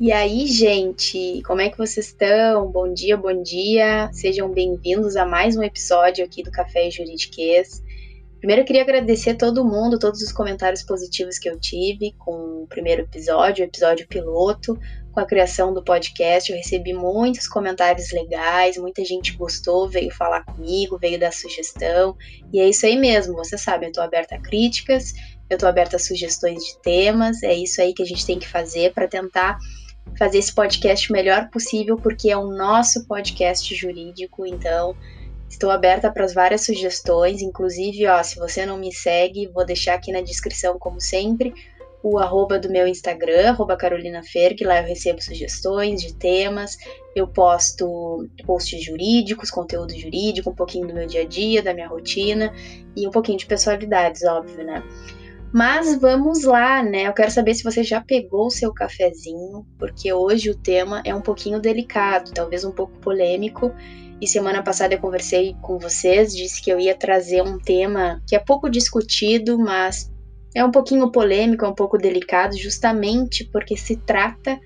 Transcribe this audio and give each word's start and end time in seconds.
E 0.00 0.10
aí, 0.10 0.48
gente, 0.48 1.40
como 1.46 1.60
é 1.60 1.70
que 1.70 1.78
vocês 1.78 2.06
estão? 2.06 2.66
Bom 2.66 2.92
dia, 2.92 3.16
bom 3.16 3.42
dia. 3.42 4.10
Sejam 4.12 4.50
bem-vindos 4.50 5.14
a 5.14 5.24
mais 5.24 5.56
um 5.56 5.62
episódio 5.62 6.24
aqui 6.24 6.42
do 6.42 6.50
Café 6.50 6.90
Juridiquês. 6.90 7.80
Primeiro, 8.38 8.62
eu 8.62 8.66
queria 8.66 8.82
agradecer 8.82 9.30
a 9.30 9.36
todo 9.36 9.64
mundo, 9.64 9.96
todos 9.96 10.20
os 10.20 10.32
comentários 10.32 10.82
positivos 10.82 11.38
que 11.38 11.48
eu 11.48 11.60
tive 11.60 12.12
com 12.18 12.64
o 12.64 12.66
primeiro 12.66 13.02
episódio, 13.02 13.64
o 13.64 13.68
episódio 13.68 14.06
piloto, 14.08 14.76
com 15.12 15.20
a 15.20 15.24
criação 15.24 15.72
do 15.72 15.82
podcast. 15.82 16.50
Eu 16.50 16.58
recebi 16.58 16.92
muitos 16.92 17.46
comentários 17.46 18.10
legais, 18.10 18.76
muita 18.76 19.04
gente 19.04 19.36
gostou, 19.36 19.88
veio 19.88 20.10
falar 20.10 20.44
comigo, 20.44 20.98
veio 20.98 21.20
dar 21.20 21.32
sugestão. 21.32 22.16
E 22.52 22.58
é 22.58 22.68
isso 22.68 22.84
aí 22.84 22.96
mesmo, 22.96 23.34
você 23.34 23.56
sabe, 23.56 23.86
eu 23.86 23.90
estou 23.90 24.02
aberta 24.02 24.34
a 24.34 24.40
críticas, 24.40 25.12
eu 25.48 25.54
estou 25.54 25.68
aberta 25.68 25.94
a 25.96 26.00
sugestões 26.00 26.64
de 26.64 26.82
temas, 26.82 27.44
é 27.44 27.54
isso 27.54 27.80
aí 27.80 27.94
que 27.94 28.02
a 28.02 28.06
gente 28.06 28.26
tem 28.26 28.40
que 28.40 28.48
fazer 28.48 28.92
para 28.92 29.06
tentar 29.06 29.56
fazer 30.18 30.38
esse 30.38 30.54
podcast 30.54 31.10
o 31.10 31.12
melhor 31.12 31.48
possível, 31.50 31.96
porque 31.96 32.30
é 32.30 32.36
o 32.36 32.50
nosso 32.50 33.06
podcast 33.06 33.74
jurídico, 33.74 34.46
então 34.46 34.96
estou 35.48 35.70
aberta 35.70 36.10
para 36.10 36.24
as 36.24 36.34
várias 36.34 36.64
sugestões, 36.64 37.42
inclusive, 37.42 38.06
ó, 38.06 38.22
se 38.22 38.38
você 38.38 38.66
não 38.66 38.76
me 38.76 38.92
segue, 38.92 39.48
vou 39.48 39.64
deixar 39.64 39.94
aqui 39.94 40.12
na 40.12 40.20
descrição, 40.20 40.78
como 40.78 41.00
sempre, 41.00 41.54
o 42.04 42.18
arroba 42.18 42.58
do 42.58 42.68
meu 42.70 42.86
Instagram, 42.86 43.48
arroba 43.48 43.78
Carolina 43.78 44.20
que 44.56 44.64
lá 44.64 44.82
eu 44.82 44.86
recebo 44.86 45.22
sugestões 45.22 46.02
de 46.02 46.14
temas, 46.14 46.76
eu 47.16 47.26
posto 47.26 48.28
posts 48.44 48.84
jurídicos, 48.84 49.50
conteúdo 49.50 49.98
jurídico, 49.98 50.50
um 50.50 50.54
pouquinho 50.54 50.86
do 50.86 50.92
meu 50.92 51.06
dia 51.06 51.22
a 51.22 51.26
dia, 51.26 51.62
da 51.62 51.72
minha 51.72 51.88
rotina 51.88 52.52
e 52.94 53.08
um 53.08 53.10
pouquinho 53.10 53.38
de 53.38 53.46
personalidades, 53.46 54.22
óbvio, 54.22 54.64
né? 54.64 54.82
Mas 55.54 56.00
vamos 56.00 56.42
lá, 56.42 56.82
né? 56.82 57.06
Eu 57.06 57.12
quero 57.12 57.30
saber 57.30 57.54
se 57.54 57.62
você 57.62 57.84
já 57.84 58.00
pegou 58.00 58.48
o 58.48 58.50
seu 58.50 58.74
cafezinho, 58.74 59.64
porque 59.78 60.12
hoje 60.12 60.50
o 60.50 60.58
tema 60.58 61.00
é 61.04 61.14
um 61.14 61.20
pouquinho 61.20 61.60
delicado, 61.60 62.32
talvez 62.34 62.64
um 62.64 62.72
pouco 62.72 62.98
polêmico. 62.98 63.72
E 64.20 64.26
semana 64.26 64.64
passada 64.64 64.94
eu 64.94 64.98
conversei 64.98 65.54
com 65.62 65.78
vocês, 65.78 66.34
disse 66.34 66.60
que 66.60 66.70
eu 66.70 66.80
ia 66.80 66.96
trazer 66.96 67.40
um 67.40 67.56
tema 67.56 68.20
que 68.26 68.34
é 68.34 68.40
pouco 68.40 68.68
discutido, 68.68 69.56
mas 69.56 70.10
é 70.56 70.64
um 70.64 70.72
pouquinho 70.72 71.12
polêmico, 71.12 71.64
é 71.64 71.68
um 71.68 71.74
pouco 71.74 71.96
delicado, 71.96 72.58
justamente 72.58 73.44
porque 73.44 73.76
se 73.76 73.94
trata 73.94 74.58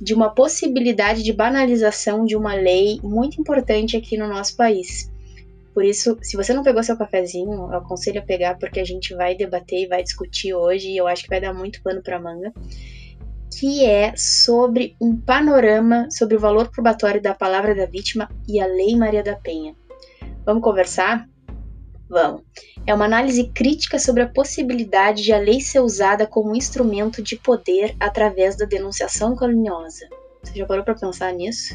de 0.00 0.14
uma 0.14 0.30
possibilidade 0.30 1.22
de 1.22 1.32
banalização 1.34 2.24
de 2.24 2.34
uma 2.34 2.54
lei 2.54 2.98
muito 3.02 3.38
importante 3.38 3.98
aqui 3.98 4.16
no 4.16 4.28
nosso 4.28 4.56
país. 4.56 5.11
Por 5.74 5.84
isso, 5.84 6.18
se 6.22 6.36
você 6.36 6.52
não 6.52 6.62
pegou 6.62 6.82
seu 6.82 6.96
cafezinho, 6.96 7.52
eu 7.52 7.76
aconselho 7.76 8.20
a 8.20 8.24
pegar 8.24 8.58
porque 8.58 8.80
a 8.80 8.84
gente 8.84 9.14
vai 9.14 9.34
debater 9.34 9.80
e 9.80 9.88
vai 9.88 10.02
discutir 10.02 10.52
hoje 10.52 10.90
e 10.90 10.96
eu 10.96 11.06
acho 11.06 11.22
que 11.22 11.30
vai 11.30 11.40
dar 11.40 11.54
muito 11.54 11.82
pano 11.82 12.02
para 12.02 12.20
manga, 12.20 12.52
que 13.58 13.84
é 13.84 14.14
sobre 14.16 14.96
um 15.00 15.16
panorama 15.16 16.08
sobre 16.10 16.36
o 16.36 16.40
valor 16.40 16.70
probatório 16.70 17.22
da 17.22 17.34
palavra 17.34 17.74
da 17.74 17.86
vítima 17.86 18.28
e 18.46 18.60
a 18.60 18.66
Lei 18.66 18.94
Maria 18.96 19.22
da 19.22 19.34
Penha. 19.34 19.74
Vamos 20.44 20.62
conversar? 20.62 21.26
Vamos. 22.08 22.42
É 22.86 22.92
uma 22.92 23.06
análise 23.06 23.44
crítica 23.54 23.98
sobre 23.98 24.22
a 24.22 24.28
possibilidade 24.28 25.22
de 25.22 25.32
a 25.32 25.38
lei 25.38 25.60
ser 25.60 25.80
usada 25.80 26.26
como 26.26 26.54
instrumento 26.54 27.22
de 27.22 27.36
poder 27.36 27.96
através 27.98 28.56
da 28.56 28.66
denunciação 28.66 29.34
caluniosa. 29.34 30.08
Você 30.42 30.58
já 30.58 30.66
parou 30.66 30.84
para 30.84 30.94
pensar 30.94 31.32
nisso? 31.32 31.74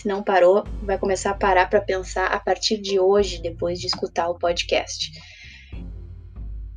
Se 0.00 0.08
não 0.08 0.22
parou, 0.22 0.64
vai 0.82 0.96
começar 0.96 1.32
a 1.32 1.34
parar 1.34 1.68
para 1.68 1.82
pensar 1.82 2.28
a 2.28 2.40
partir 2.40 2.78
de 2.78 2.98
hoje, 2.98 3.42
depois 3.42 3.78
de 3.78 3.86
escutar 3.86 4.30
o 4.30 4.38
podcast. 4.38 5.12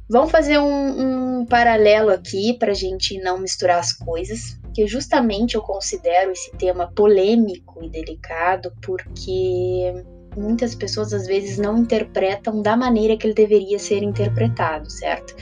Vamos 0.09 0.29
fazer 0.29 0.59
um, 0.59 1.39
um 1.39 1.45
paralelo 1.45 2.09
aqui 2.09 2.51
para 2.59 2.73
a 2.73 2.75
gente 2.75 3.17
não 3.21 3.37
misturar 3.37 3.79
as 3.79 3.93
coisas, 3.93 4.59
que 4.75 4.85
justamente 4.87 5.55
eu 5.55 5.61
considero 5.61 6.31
esse 6.31 6.51
tema 6.57 6.91
polêmico 6.93 7.81
e 7.81 7.89
delicado 7.89 8.73
porque 8.81 10.03
muitas 10.35 10.75
pessoas 10.75 11.13
às 11.13 11.25
vezes 11.25 11.57
não 11.57 11.77
interpretam 11.77 12.61
da 12.61 12.75
maneira 12.75 13.15
que 13.15 13.25
ele 13.25 13.33
deveria 13.33 13.79
ser 13.79 14.03
interpretado, 14.03 14.89
certo? 14.91 15.33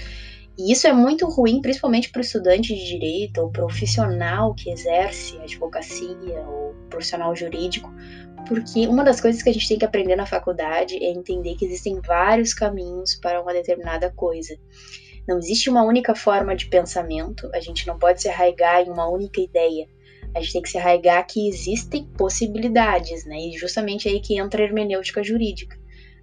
E 0.57 0.71
isso 0.71 0.85
é 0.85 0.93
muito 0.93 1.27
ruim, 1.27 1.61
principalmente 1.61 2.11
para 2.11 2.19
o 2.19 2.21
estudante 2.21 2.75
de 2.75 2.85
direito 2.85 3.39
ou 3.39 3.49
profissional 3.49 4.53
que 4.53 4.69
exerce 4.69 5.37
advocacia 5.37 6.45
ou 6.47 6.75
profissional 6.89 7.35
jurídico, 7.35 7.91
porque 8.47 8.85
uma 8.87 9.03
das 9.03 9.21
coisas 9.21 9.41
que 9.41 9.49
a 9.49 9.53
gente 9.53 9.67
tem 9.67 9.79
que 9.79 9.85
aprender 9.85 10.15
na 10.15 10.25
faculdade 10.25 10.97
é 10.97 11.09
entender 11.09 11.55
que 11.55 11.65
existem 11.65 11.99
vários 12.01 12.53
caminhos 12.53 13.15
para 13.15 13.41
uma 13.41 13.53
determinada 13.53 14.11
coisa. 14.11 14.57
Não 15.27 15.37
existe 15.37 15.69
uma 15.69 15.83
única 15.83 16.13
forma 16.13 16.55
de 16.55 16.67
pensamento, 16.67 17.49
a 17.53 17.59
gente 17.59 17.87
não 17.87 17.97
pode 17.97 18.21
se 18.21 18.27
arraigar 18.27 18.81
em 18.81 18.89
uma 18.89 19.07
única 19.07 19.39
ideia. 19.39 19.87
A 20.35 20.41
gente 20.41 20.53
tem 20.53 20.61
que 20.61 20.69
se 20.69 20.77
arraigar 20.77 21.25
que 21.27 21.47
existem 21.47 22.05
possibilidades, 22.17 23.25
né? 23.25 23.37
E 23.37 23.57
justamente 23.57 24.07
aí 24.07 24.19
que 24.19 24.37
entra 24.37 24.61
a 24.61 24.65
hermenêutica 24.65 25.23
jurídica 25.23 25.80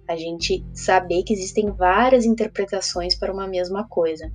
a 0.09 0.15
gente 0.15 0.65
saber 0.73 1.21
que 1.21 1.33
existem 1.33 1.69
várias 1.69 2.25
interpretações 2.25 3.13
para 3.13 3.31
uma 3.31 3.47
mesma 3.47 3.87
coisa. 3.87 4.31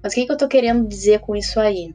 Mas 0.00 0.12
o 0.12 0.14
que, 0.14 0.24
que 0.24 0.30
eu 0.30 0.36
estou 0.36 0.48
querendo 0.48 0.86
dizer 0.86 1.18
com 1.18 1.34
isso 1.34 1.58
aí? 1.58 1.92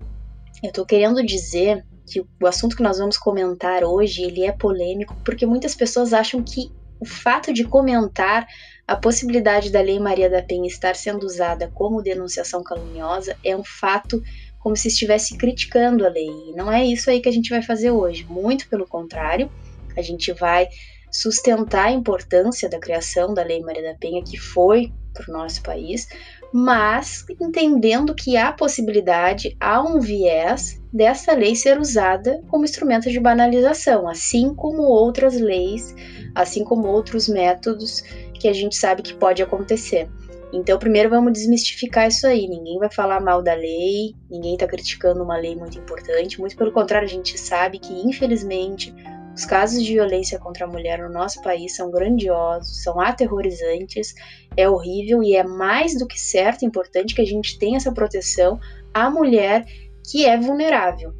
Eu 0.62 0.68
estou 0.68 0.86
querendo 0.86 1.26
dizer 1.26 1.86
que 2.06 2.20
o 2.20 2.46
assunto 2.46 2.76
que 2.76 2.84
nós 2.84 2.98
vamos 2.98 3.18
comentar 3.18 3.86
hoje 3.86 4.24
ele 4.24 4.44
é 4.44 4.52
polêmico 4.52 5.16
porque 5.24 5.46
muitas 5.46 5.74
pessoas 5.74 6.12
acham 6.12 6.44
que 6.44 6.70
o 7.00 7.06
fato 7.06 7.54
de 7.54 7.64
comentar 7.64 8.46
a 8.86 8.98
possibilidade 8.98 9.72
da 9.72 9.80
Lei 9.80 9.98
Maria 9.98 10.30
da 10.30 10.44
Penha 10.44 10.68
estar 10.68 10.94
sendo 10.94 11.26
usada 11.26 11.72
como 11.74 12.02
denunciação 12.02 12.62
caluniosa 12.62 13.38
é 13.46 13.56
um 13.56 13.64
fato 13.64 14.22
como 14.60 14.76
se 14.76 14.90
estivesse 14.90 15.38
criticando 15.38 16.06
a 16.06 16.10
lei. 16.10 16.30
E 16.50 16.52
não 16.52 16.70
é 16.70 16.86
isso 16.86 17.10
aí 17.10 17.22
que 17.22 17.30
a 17.30 17.32
gente 17.32 17.50
vai 17.50 17.62
fazer 17.62 17.92
hoje. 17.92 18.26
Muito 18.30 18.68
pelo 18.68 18.86
contrário, 18.86 19.50
a 19.96 20.02
gente 20.02 20.34
vai 20.34 20.68
sustentar 21.12 21.88
a 21.88 21.92
importância 21.92 22.70
da 22.70 22.80
criação 22.80 23.34
da 23.34 23.44
Lei 23.44 23.62
Maria 23.62 23.84
da 23.84 23.98
Penha, 24.00 24.24
que 24.24 24.38
foi 24.38 24.92
para 25.14 25.30
o 25.30 25.38
nosso 25.38 25.62
país, 25.62 26.08
mas 26.54 27.26
entendendo 27.40 28.16
que 28.16 28.38
há 28.38 28.52
possibilidade, 28.52 29.56
há 29.60 29.82
um 29.82 30.00
viés 30.00 30.82
dessa 30.92 31.34
lei 31.34 31.56
ser 31.56 31.80
usada 31.80 32.42
como 32.50 32.64
instrumento 32.66 33.10
de 33.10 33.20
banalização, 33.20 34.08
assim 34.08 34.54
como 34.56 34.82
outras 34.84 35.40
leis, 35.40 35.96
assim 36.36 36.64
como 36.64 36.88
outros 36.88 37.28
métodos 37.28 38.02
que 38.34 38.48
a 38.48 38.54
gente 38.54 38.76
sabe 38.76 39.02
que 39.02 39.14
pode 39.14 39.42
acontecer. 39.42 40.10
Então, 40.54 40.78
primeiro 40.78 41.10
vamos 41.10 41.32
desmistificar 41.32 42.08
isso 42.10 42.28
aí. 42.28 42.48
Ninguém 42.48 42.78
vai 42.78 42.92
falar 42.92 43.22
mal 43.22 43.42
da 43.42 43.54
lei, 43.54 44.14
ninguém 44.30 44.54
está 44.54 44.68
criticando 44.68 45.24
uma 45.24 45.38
lei 45.38 45.56
muito 45.56 45.78
importante. 45.78 46.40
Muito 46.40 46.58
pelo 46.58 46.74
contrário, 46.74 47.08
a 47.08 47.10
gente 47.10 47.38
sabe 47.38 47.80
que, 47.80 47.94
infelizmente, 47.94 48.94
os 49.36 49.46
casos 49.46 49.84
de 49.84 49.94
violência 49.94 50.38
contra 50.38 50.66
a 50.66 50.70
mulher 50.70 51.00
no 51.00 51.10
nosso 51.10 51.42
país 51.42 51.76
são 51.76 51.90
grandiosos, 51.90 52.84
são 52.84 53.00
aterrorizantes, 53.00 54.14
é 54.58 54.70
horrível 54.70 55.24
e 55.24 55.36
é 55.36 55.44
mais 55.44 55.98
do 55.98 56.06
que 56.06 56.20
certo 56.20 56.66
importante 56.66 57.16
que 57.16 57.22
a 57.22 57.26
gente 57.26 57.58
tenha 57.58 57.78
essa 57.78 57.94
proteção 57.94 58.60
à 58.94 59.10
mulher 59.10 59.66
que 60.10 60.26
é 60.26 60.38
vulnerável. 60.38 61.14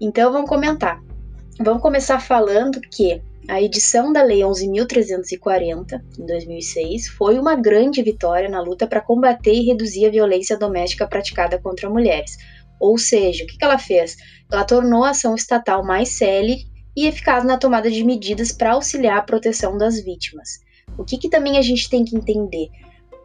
Então 0.00 0.32
vamos 0.32 0.48
comentar. 0.48 1.02
Vamos 1.60 1.82
começar 1.82 2.20
falando 2.20 2.80
que 2.80 3.20
a 3.48 3.60
edição 3.60 4.12
da 4.12 4.22
Lei 4.22 4.40
11.340, 4.40 6.00
em 6.18 6.26
2006, 6.26 7.08
foi 7.08 7.38
uma 7.38 7.56
grande 7.56 8.02
vitória 8.02 8.48
na 8.48 8.60
luta 8.60 8.86
para 8.86 9.00
combater 9.00 9.54
e 9.54 9.66
reduzir 9.66 10.06
a 10.06 10.10
violência 10.10 10.56
doméstica 10.56 11.08
praticada 11.08 11.58
contra 11.58 11.90
mulheres. 11.90 12.36
Ou 12.78 12.96
seja, 12.96 13.42
o 13.42 13.46
que 13.46 13.56
ela 13.60 13.78
fez? 13.78 14.16
Ela 14.52 14.64
tornou 14.64 15.02
a 15.02 15.10
ação 15.10 15.34
estatal 15.34 15.82
mais 15.82 16.10
célere 16.10 16.66
e 16.98 17.06
eficaz 17.06 17.44
na 17.44 17.56
tomada 17.56 17.88
de 17.88 18.02
medidas 18.02 18.50
para 18.50 18.72
auxiliar 18.72 19.18
a 19.18 19.22
proteção 19.22 19.78
das 19.78 20.00
vítimas. 20.00 20.58
O 20.98 21.04
que, 21.04 21.16
que 21.16 21.28
também 21.28 21.56
a 21.56 21.62
gente 21.62 21.88
tem 21.88 22.04
que 22.04 22.16
entender? 22.16 22.70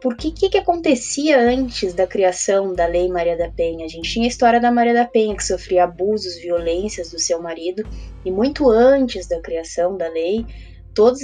Por 0.00 0.16
que, 0.16 0.30
que, 0.30 0.48
que 0.48 0.58
acontecia 0.58 1.40
antes 1.40 1.92
da 1.92 2.06
criação 2.06 2.72
da 2.72 2.86
Lei 2.86 3.08
Maria 3.08 3.36
da 3.36 3.50
Penha? 3.50 3.84
A 3.84 3.88
gente 3.88 4.08
tinha 4.08 4.26
a 4.26 4.28
história 4.28 4.60
da 4.60 4.70
Maria 4.70 4.94
da 4.94 5.04
Penha, 5.04 5.34
que 5.34 5.42
sofria 5.42 5.82
abusos, 5.82 6.36
violências 6.36 7.10
do 7.10 7.18
seu 7.18 7.42
marido, 7.42 7.82
e 8.24 8.30
muito 8.30 8.70
antes 8.70 9.26
da 9.26 9.40
criação 9.40 9.96
da 9.96 10.08
lei, 10.08 10.46
todas 10.94 11.20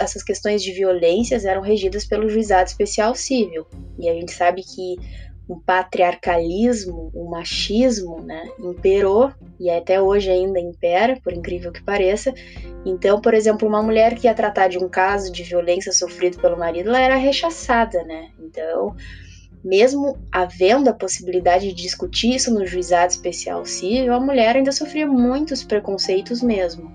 essas 0.00 0.24
questões 0.24 0.60
de 0.60 0.72
violências 0.72 1.44
eram 1.44 1.62
regidas 1.62 2.04
pelo 2.04 2.28
Juizado 2.28 2.68
Especial 2.68 3.14
Civil. 3.14 3.64
E 3.96 4.08
a 4.08 4.14
gente 4.14 4.32
sabe 4.32 4.64
que 4.64 4.96
o 5.48 5.58
patriarcalismo, 5.60 7.10
o 7.14 7.28
machismo, 7.28 8.22
né, 8.22 8.48
imperou 8.58 9.32
e 9.58 9.68
até 9.70 10.00
hoje 10.00 10.30
ainda 10.30 10.60
impera, 10.60 11.18
por 11.22 11.32
incrível 11.32 11.72
que 11.72 11.82
pareça. 11.82 12.32
Então, 12.84 13.20
por 13.20 13.34
exemplo, 13.34 13.68
uma 13.68 13.82
mulher 13.82 14.14
que 14.14 14.26
ia 14.26 14.34
tratar 14.34 14.68
de 14.68 14.78
um 14.78 14.88
caso 14.88 15.32
de 15.32 15.42
violência 15.42 15.92
sofrido 15.92 16.38
pelo 16.38 16.58
marido, 16.58 16.88
ela 16.88 17.00
era 17.00 17.16
rechaçada, 17.16 18.02
né? 18.04 18.30
Então, 18.40 18.96
mesmo 19.64 20.18
havendo 20.30 20.88
a 20.88 20.94
possibilidade 20.94 21.68
de 21.68 21.82
discutir 21.82 22.34
isso 22.34 22.52
no 22.52 22.66
juizado 22.66 23.12
especial 23.12 23.64
civil, 23.64 24.12
a 24.12 24.20
mulher 24.20 24.56
ainda 24.56 24.72
sofria 24.72 25.06
muitos 25.06 25.62
preconceitos 25.62 26.42
mesmo. 26.42 26.92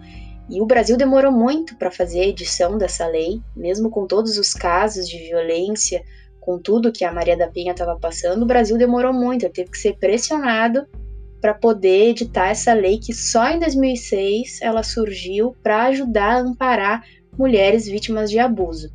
E 0.49 0.61
o 0.61 0.65
Brasil 0.65 0.97
demorou 0.97 1.31
muito 1.31 1.75
para 1.75 1.91
fazer 1.91 2.21
a 2.21 2.27
edição 2.27 2.77
dessa 2.77 3.05
lei, 3.05 3.41
mesmo 3.55 3.89
com 3.89 4.07
todos 4.07 4.37
os 4.37 4.53
casos 4.53 5.07
de 5.07 5.17
violência 5.17 6.03
com 6.47 6.57
tudo 6.57 6.93
que 6.93 7.03
a 7.03 7.11
Maria 7.11 7.35
da 7.35 7.49
Penha 7.49 7.73
estava 7.73 7.99
passando, 7.99 8.43
o 8.43 8.45
Brasil 8.45 8.77
demorou 8.77 9.11
muito, 9.11 9.49
teve 9.49 9.69
que 9.69 9.77
ser 9.77 9.97
pressionado 9.97 10.87
para 11.41 11.53
poder 11.53 12.11
editar 12.11 12.47
essa 12.47 12.73
lei 12.73 12.99
que 12.99 13.13
só 13.13 13.49
em 13.49 13.59
2006 13.59 14.61
ela 14.61 14.81
surgiu 14.81 15.53
para 15.61 15.87
ajudar 15.87 16.37
a 16.37 16.39
amparar 16.39 17.03
mulheres 17.37 17.85
vítimas 17.85 18.31
de 18.31 18.39
abuso. 18.39 18.89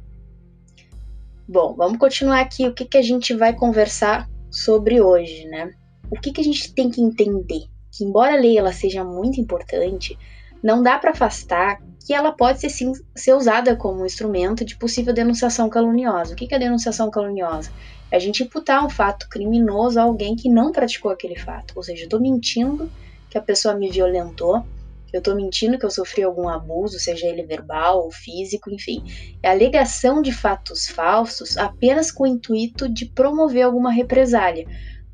Bom, 1.46 1.74
vamos 1.76 1.98
continuar 1.98 2.40
aqui 2.40 2.66
o 2.66 2.72
que, 2.72 2.86
que 2.86 2.96
a 2.96 3.02
gente 3.02 3.34
vai 3.34 3.54
conversar 3.54 4.26
sobre 4.50 5.02
hoje, 5.02 5.44
né? 5.44 5.72
O 6.10 6.18
que, 6.18 6.32
que 6.32 6.40
a 6.40 6.44
gente 6.44 6.72
tem 6.72 6.90
que 6.90 7.02
entender? 7.02 7.66
Que 7.94 8.02
embora 8.02 8.32
a 8.32 8.40
lei 8.40 8.56
ela 8.56 8.72
seja 8.72 9.04
muito 9.04 9.38
importante, 9.38 10.18
não 10.62 10.82
dá 10.82 10.98
para 10.98 11.10
afastar 11.10 11.82
que 12.02 12.12
ela 12.12 12.32
pode 12.32 12.60
ser, 12.60 12.68
sim, 12.68 12.92
ser 13.14 13.34
usada 13.34 13.76
como 13.76 14.04
instrumento 14.04 14.64
de 14.64 14.76
possível 14.76 15.14
denunciação 15.14 15.68
caluniosa. 15.68 16.34
O 16.34 16.36
que, 16.36 16.52
é 16.54 16.58
denunciação 16.58 17.10
caluniosa? 17.10 17.70
É 18.10 18.16
a 18.16 18.18
gente 18.18 18.42
imputar 18.42 18.84
um 18.84 18.90
fato 18.90 19.28
criminoso 19.28 19.98
a 19.98 20.02
alguém 20.02 20.36
que 20.36 20.48
não 20.48 20.72
praticou 20.72 21.10
aquele 21.10 21.36
fato. 21.36 21.72
Ou 21.76 21.82
seja, 21.82 22.02
eu 22.02 22.04
estou 22.04 22.20
mentindo 22.20 22.90
que 23.30 23.38
a 23.38 23.42
pessoa 23.42 23.74
me 23.74 23.88
violentou, 23.88 24.64
eu 25.12 25.18
estou 25.18 25.34
mentindo 25.34 25.78
que 25.78 25.84
eu 25.84 25.90
sofri 25.90 26.22
algum 26.22 26.48
abuso, 26.48 26.98
seja 26.98 27.26
ele 27.26 27.42
verbal 27.42 28.04
ou 28.04 28.10
físico, 28.10 28.70
enfim. 28.70 29.04
É 29.42 29.48
a 29.48 29.52
alegação 29.52 30.22
de 30.22 30.32
fatos 30.32 30.88
falsos 30.88 31.56
apenas 31.58 32.10
com 32.10 32.24
o 32.24 32.26
intuito 32.26 32.88
de 32.88 33.06
promover 33.06 33.62
alguma 33.62 33.92
represália. 33.92 34.66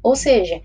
Ou 0.02 0.14
seja, 0.14 0.60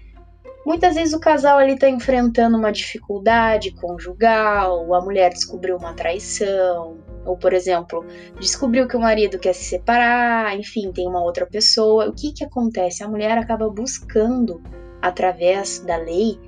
muitas 0.65 0.95
vezes 0.95 1.13
o 1.13 1.19
casal 1.19 1.57
ali 1.57 1.73
está 1.73 1.89
enfrentando 1.89 2.57
uma 2.57 2.71
dificuldade 2.71 3.71
conjugal, 3.71 4.93
a 4.93 5.01
mulher 5.01 5.29
descobriu 5.29 5.77
uma 5.77 5.93
traição, 5.93 6.97
ou 7.25 7.37
por 7.37 7.53
exemplo, 7.53 8.05
descobriu 8.39 8.87
que 8.87 8.97
o 8.97 8.99
marido 8.99 9.39
quer 9.39 9.53
se 9.53 9.63
separar, 9.63 10.57
enfim, 10.57 10.91
tem 10.91 11.07
uma 11.07 11.23
outra 11.23 11.45
pessoa. 11.45 12.09
O 12.09 12.13
que 12.13 12.31
que 12.31 12.43
acontece? 12.43 13.03
A 13.03 13.07
mulher 13.07 13.37
acaba 13.37 13.69
buscando 13.69 14.61
através 15.01 15.79
da 15.79 15.97
lei 15.97 16.39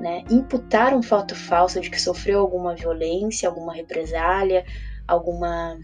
né, 0.00 0.24
imputar 0.30 0.94
um 0.94 1.02
fato 1.02 1.34
falso 1.34 1.80
de 1.80 1.88
que 1.88 2.00
sofreu 2.00 2.40
alguma 2.40 2.74
violência, 2.74 3.48
alguma 3.48 3.72
represália, 3.72 4.64
alguma, 5.06 5.78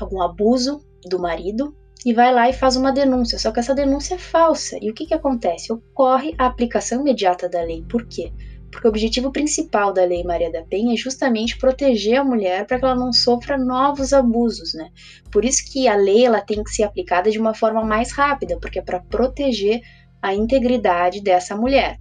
algum 0.00 0.20
abuso 0.20 0.84
do 1.04 1.18
marido 1.18 1.76
e 2.04 2.12
vai 2.12 2.32
lá 2.32 2.48
e 2.48 2.52
faz 2.52 2.76
uma 2.76 2.92
denúncia. 2.92 3.38
Só 3.38 3.50
que 3.50 3.60
essa 3.60 3.74
denúncia 3.74 4.14
é 4.14 4.18
falsa. 4.18 4.78
E 4.80 4.90
o 4.90 4.94
que, 4.94 5.06
que 5.06 5.14
acontece? 5.14 5.72
Ocorre 5.72 6.34
a 6.38 6.46
aplicação 6.46 7.00
imediata 7.00 7.48
da 7.48 7.62
lei. 7.62 7.84
Por 7.88 8.06
quê? 8.06 8.32
Porque 8.70 8.86
o 8.86 8.90
objetivo 8.90 9.32
principal 9.32 9.92
da 9.92 10.04
Lei 10.04 10.22
Maria 10.22 10.52
da 10.52 10.62
Penha 10.62 10.92
é 10.92 10.96
justamente 10.96 11.56
proteger 11.56 12.18
a 12.18 12.24
mulher 12.24 12.66
para 12.66 12.78
que 12.78 12.84
ela 12.84 12.94
não 12.94 13.12
sofra 13.12 13.56
novos 13.56 14.12
abusos, 14.12 14.74
né? 14.74 14.90
Por 15.32 15.44
isso 15.44 15.64
que 15.72 15.88
a 15.88 15.96
lei 15.96 16.26
ela 16.26 16.42
tem 16.42 16.62
que 16.62 16.70
ser 16.70 16.82
aplicada 16.82 17.30
de 17.30 17.38
uma 17.38 17.54
forma 17.54 17.82
mais 17.82 18.12
rápida, 18.12 18.58
porque 18.60 18.78
é 18.78 18.82
para 18.82 19.00
proteger 19.00 19.80
a 20.20 20.34
integridade 20.34 21.22
dessa 21.22 21.56
mulher. 21.56 21.98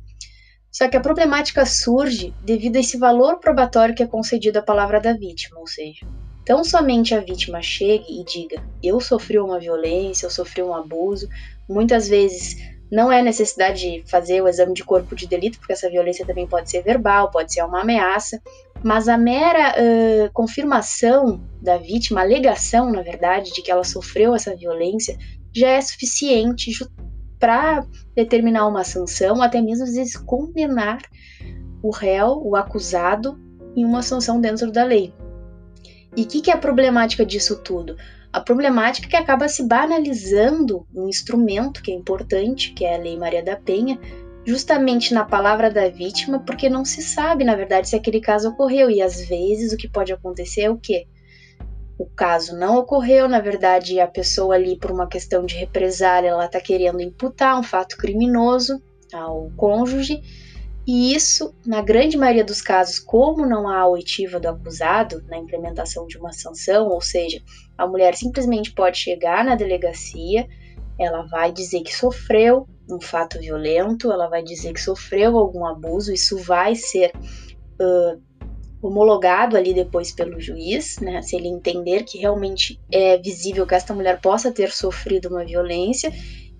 Só 0.69 0.87
que 0.89 0.97
a 0.97 1.01
problemática 1.01 1.65
surge 1.65 2.33
devido 2.43 2.75
a 2.75 2.79
esse 2.79 2.97
valor 2.97 3.39
probatório 3.39 3.95
que 3.95 4.03
é 4.03 4.07
concedido 4.07 4.59
à 4.59 4.61
palavra 4.61 4.99
da 4.99 5.13
vítima, 5.13 5.59
ou 5.59 5.67
seja, 5.67 6.05
tão 6.47 6.63
somente 6.63 7.13
a 7.13 7.19
vítima 7.19 7.61
chegue 7.61 8.21
e 8.21 8.23
diga: 8.23 8.63
eu 8.81 9.01
sofri 9.01 9.37
uma 9.37 9.59
violência, 9.59 10.25
eu 10.25 10.31
sofri 10.31 10.63
um 10.63 10.73
abuso, 10.73 11.27
muitas 11.69 12.07
vezes 12.07 12.55
não 12.89 13.11
é 13.11 13.21
necessidade 13.21 13.81
de 13.81 14.09
fazer 14.09 14.41
o 14.41 14.47
exame 14.47 14.73
de 14.73 14.85
corpo 14.85 15.13
de 15.13 15.27
delito, 15.27 15.59
porque 15.59 15.73
essa 15.73 15.89
violência 15.89 16.25
também 16.25 16.47
pode 16.47 16.71
ser 16.71 16.81
verbal, 16.81 17.29
pode 17.29 17.53
ser 17.53 17.61
uma 17.63 17.81
ameaça, 17.81 18.41
mas 18.81 19.09
a 19.09 19.17
mera 19.17 19.75
uh, 19.75 20.31
confirmação 20.31 21.43
da 21.61 21.77
vítima, 21.77 22.21
alegação, 22.21 22.89
na 22.93 23.01
verdade, 23.01 23.51
de 23.51 23.61
que 23.61 23.69
ela 23.69 23.83
sofreu 23.83 24.33
essa 24.33 24.55
violência, 24.55 25.17
já 25.53 25.67
é 25.67 25.81
suficiente 25.81 26.71
para 27.37 27.85
determinar 28.15 28.65
uma 28.67 28.85
sanção, 28.85 29.41
até 29.41 29.61
mesmo 29.61 29.83
às 29.83 29.93
vezes 29.93 30.15
condenar 30.15 31.01
o 31.83 31.91
réu, 31.91 32.41
o 32.41 32.55
acusado, 32.55 33.37
em 33.75 33.83
uma 33.83 34.01
sanção 34.01 34.39
dentro 34.39 34.71
da 34.71 34.85
lei. 34.85 35.13
E 36.17 36.23
o 36.23 36.25
que, 36.25 36.41
que 36.41 36.51
é 36.51 36.53
a 36.55 36.57
problemática 36.57 37.25
disso 37.25 37.55
tudo? 37.63 37.95
A 38.33 38.41
problemática 38.41 39.07
é 39.07 39.09
que 39.09 39.15
acaba 39.15 39.47
se 39.47 39.63
banalizando 39.63 40.85
um 40.93 41.07
instrumento 41.07 41.81
que 41.81 41.91
é 41.91 41.95
importante, 41.95 42.73
que 42.73 42.83
é 42.83 42.95
a 42.95 42.99
Lei 42.99 43.15
Maria 43.15 43.43
da 43.43 43.55
Penha, 43.55 43.99
justamente 44.43 45.13
na 45.13 45.23
palavra 45.23 45.69
da 45.71 45.87
vítima, 45.87 46.39
porque 46.39 46.67
não 46.67 46.83
se 46.83 47.01
sabe, 47.01 47.43
na 47.43 47.55
verdade, 47.55 47.87
se 47.87 47.95
aquele 47.95 48.19
caso 48.19 48.49
ocorreu. 48.49 48.89
E 48.89 49.01
às 49.01 49.21
vezes 49.21 49.71
o 49.71 49.77
que 49.77 49.87
pode 49.87 50.11
acontecer 50.11 50.63
é 50.63 50.69
o 50.69 50.77
quê? 50.77 51.07
o 51.97 52.05
caso 52.05 52.55
não 52.55 52.77
ocorreu, 52.77 53.27
na 53.27 53.39
verdade, 53.39 53.99
a 53.99 54.07
pessoa 54.07 54.55
ali, 54.55 54.77
por 54.77 54.91
uma 54.91 55.07
questão 55.07 55.45
de 55.45 55.55
represália, 55.55 56.29
ela 56.29 56.45
está 56.45 56.61
querendo 56.61 57.01
imputar 57.01 57.59
um 57.59 57.63
fato 57.63 57.97
criminoso 57.97 58.81
ao 59.11 59.49
cônjuge, 59.57 60.21
e 60.87 61.13
isso, 61.13 61.53
na 61.65 61.81
grande 61.81 62.17
maioria 62.17 62.45
dos 62.45 62.61
casos, 62.61 62.97
como 62.97 63.45
não 63.45 63.67
há 63.67 63.85
oitiva 63.85 64.39
do 64.39 64.47
acusado 64.47 65.21
na 65.27 65.37
implementação 65.37 66.07
de 66.07 66.17
uma 66.17 66.31
sanção, 66.31 66.87
ou 66.87 67.01
seja, 67.01 67.41
a 67.77 67.85
mulher 67.85 68.15
simplesmente 68.15 68.71
pode 68.71 68.97
chegar 68.97 69.43
na 69.43 69.55
delegacia, 69.55 70.47
ela 70.97 71.23
vai 71.23 71.51
dizer 71.51 71.81
que 71.81 71.93
sofreu 71.93 72.65
um 72.89 73.01
fato 73.01 73.37
violento, 73.37 74.13
ela 74.13 74.29
vai 74.29 74.41
dizer 74.41 74.71
que 74.71 74.81
sofreu 74.81 75.37
algum 75.37 75.65
abuso, 75.65 76.13
isso 76.13 76.37
vai 76.37 76.73
ser 76.73 77.11
uh, 77.81 78.21
homologado 78.81 79.57
ali 79.57 79.73
depois 79.73 80.13
pelo 80.13 80.39
juiz, 80.39 80.99
né? 80.99 81.21
Se 81.21 81.35
ele 81.35 81.49
entender 81.49 82.03
que 82.03 82.17
realmente 82.17 82.79
é 82.89 83.17
visível 83.17 83.67
que 83.67 83.75
esta 83.75 83.93
mulher 83.93 84.21
possa 84.21 84.53
ter 84.53 84.71
sofrido 84.71 85.27
uma 85.27 85.43
violência. 85.43 86.13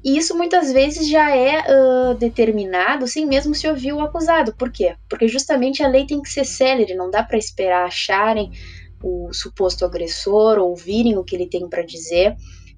E 0.04 0.18
isso 0.18 0.38
muitas 0.38 0.72
vezes 0.72 1.08
já 1.08 1.36
é 1.36 1.60
uh, 1.60 2.16
determinado 2.16 3.08
sem 3.08 3.26
mesmo 3.26 3.54
se 3.54 3.68
ouvir 3.68 3.94
o 3.94 4.00
acusado. 4.00 4.54
Por 4.56 4.72
quê? 4.72 4.96
Porque 5.10 5.28
justamente 5.28 5.84
a 5.84 5.88
lei 5.88 6.06
tem 6.06 6.22
que 6.22 6.30
ser 6.30 6.46
célere, 6.46 6.96
não 6.96 7.10
dá 7.10 7.24
para 7.24 7.38
esperar 7.38 7.86
acharem 7.86 8.52
o 9.04 9.32
suposto 9.34 9.86
agressor, 9.86 10.60
ouvirem 10.60 11.18
o 11.18 11.24
que 11.24 11.36
ele 11.36 11.48
tem 11.48 11.68
para 11.68 11.84
dizer. 11.84 12.36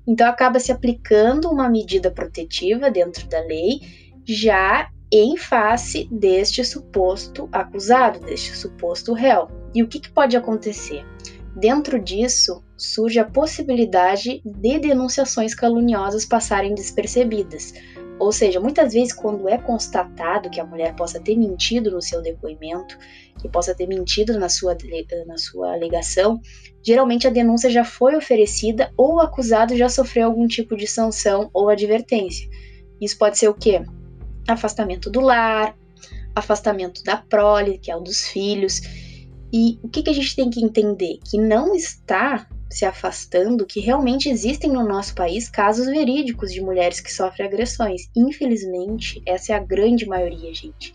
Então 0.08 0.28
acaba 0.28 0.60
se 0.60 0.72
aplicando 0.72 1.50
uma 1.50 1.70
medida 1.70 2.10
protetiva 2.10 2.90
dentro 2.90 3.28
da 3.28 3.40
lei, 3.42 3.82
já 4.26 4.90
em 5.12 5.38
face 5.38 6.08
deste 6.12 6.64
suposto 6.64 7.50
acusado, 7.52 8.20
deste 8.20 8.56
suposto 8.56 9.14
réu. 9.14 9.48
E 9.74 9.84
o 9.84 9.88
que, 9.88 10.00
que 10.00 10.12
pode 10.12 10.36
acontecer? 10.36 11.06
Dentro 11.56 12.00
disso, 12.00 12.64
surge 12.78 13.20
a 13.20 13.26
possibilidade 13.26 14.42
de 14.46 14.80
denunciações 14.80 15.54
caluniosas 15.54 16.26
passarem 16.26 16.74
despercebidas. 16.74 17.74
Ou 18.20 18.32
seja, 18.32 18.60
muitas 18.60 18.94
vezes, 18.94 19.14
quando 19.14 19.48
é 19.48 19.58
constatado 19.58 20.50
que 20.50 20.60
a 20.60 20.66
mulher 20.66 20.96
possa 20.96 21.20
ter 21.20 21.38
mentido 21.38 21.92
no 21.92 22.02
seu 22.02 22.22
depoimento, 22.22 22.98
que 23.42 23.48
possa 23.48 23.74
ter 23.74 23.88
mentido 23.88 24.38
na 24.38 24.50
sua, 24.50 24.78
na 25.26 25.38
sua 25.38 25.74
alegação, 25.74 26.40
geralmente 26.84 27.28
a 27.28 27.30
denúncia 27.30 27.70
já 27.70 27.86
foi 27.86 28.16
oferecida 28.16 28.92
ou 28.98 29.16
o 29.16 29.20
acusado 29.22 29.76
já 29.76 29.88
sofreu 29.88 30.28
algum 30.28 30.48
tipo 30.48 30.76
de 30.76 30.86
sanção 30.86 31.50
ou 31.54 31.70
advertência. 31.70 32.50
Isso 33.00 33.18
pode 33.18 33.38
ser 33.38 33.48
o 33.48 33.54
quê? 33.54 33.82
afastamento 34.52 35.10
do 35.10 35.20
lar, 35.20 35.76
afastamento 36.36 37.04
da 37.04 37.18
prole, 37.18 37.78
que 37.78 37.92
é 37.92 37.96
o 37.96 38.02
dos 38.02 38.28
filhos. 38.28 38.82
E 39.52 39.80
o 39.84 39.90
que, 39.90 40.04
que 40.04 40.10
a 40.10 40.14
gente 40.14 40.36
tem 40.36 40.50
que 40.50 40.64
entender? 40.64 41.20
Que 41.24 41.38
não 41.38 41.76
está 41.76 42.48
se 42.70 42.86
afastando, 42.86 43.66
que 43.66 43.80
realmente 43.80 44.30
existem 44.30 44.70
no 44.70 44.88
nosso 44.88 45.16
país 45.16 45.50
casos 45.50 45.88
verídicos 45.88 46.54
de 46.54 46.62
mulheres 46.62 47.00
que 47.00 47.12
sofrem 47.12 47.48
agressões. 47.48 48.10
Infelizmente, 48.16 49.22
essa 49.26 49.54
é 49.54 49.56
a 49.56 49.60
grande 49.60 50.06
maioria, 50.06 50.54
gente. 50.54 50.94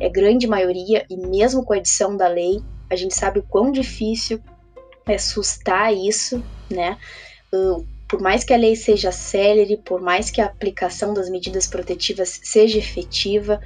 É 0.00 0.08
grande 0.08 0.46
maioria, 0.48 1.06
e 1.08 1.16
mesmo 1.16 1.64
com 1.64 1.74
a 1.74 1.78
edição 1.78 2.16
da 2.16 2.26
lei, 2.26 2.60
a 2.90 2.96
gente 2.96 3.14
sabe 3.14 3.38
o 3.38 3.44
quão 3.44 3.70
difícil 3.70 4.40
é 5.06 5.16
sustar 5.16 5.94
isso, 5.94 6.42
né? 6.68 6.98
por 8.12 8.20
mais 8.20 8.44
que 8.44 8.52
a 8.52 8.58
lei 8.58 8.76
seja 8.76 9.10
célere, 9.10 9.78
por 9.78 10.00
mais 10.00 10.30
que 10.30 10.42
a 10.42 10.44
aplicação 10.44 11.14
das 11.14 11.30
medidas 11.30 11.66
protetivas 11.66 12.40
seja 12.42 12.78
efetiva, 12.78 13.58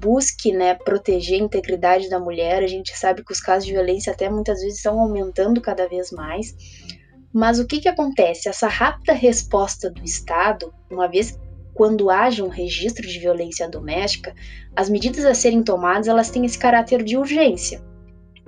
busque 0.00 0.52
né, 0.52 0.74
proteger 0.74 1.40
a 1.40 1.44
integridade 1.44 2.08
da 2.08 2.20
mulher, 2.20 2.62
a 2.62 2.66
gente 2.66 2.96
sabe 2.96 3.24
que 3.24 3.32
os 3.32 3.40
casos 3.40 3.66
de 3.66 3.72
violência 3.72 4.12
até 4.12 4.28
muitas 4.28 4.60
vezes 4.60 4.76
estão 4.76 5.00
aumentando 5.00 5.60
cada 5.60 5.88
vez 5.88 6.10
mais. 6.10 6.54
Mas 7.32 7.58
o 7.58 7.66
que, 7.66 7.80
que 7.80 7.88
acontece? 7.88 8.48
Essa 8.48 8.68
rápida 8.68 9.12
resposta 9.12 9.90
do 9.90 10.02
Estado, 10.02 10.72
uma 10.90 11.06
vez 11.06 11.38
quando 11.74 12.08
haja 12.08 12.42
um 12.42 12.48
registro 12.48 13.06
de 13.06 13.18
violência 13.18 13.68
doméstica, 13.68 14.34
as 14.74 14.88
medidas 14.88 15.24
a 15.26 15.34
serem 15.34 15.62
tomadas 15.62 16.08
elas 16.08 16.30
têm 16.30 16.46
esse 16.46 16.58
caráter 16.58 17.02
de 17.02 17.18
urgência. 17.18 17.82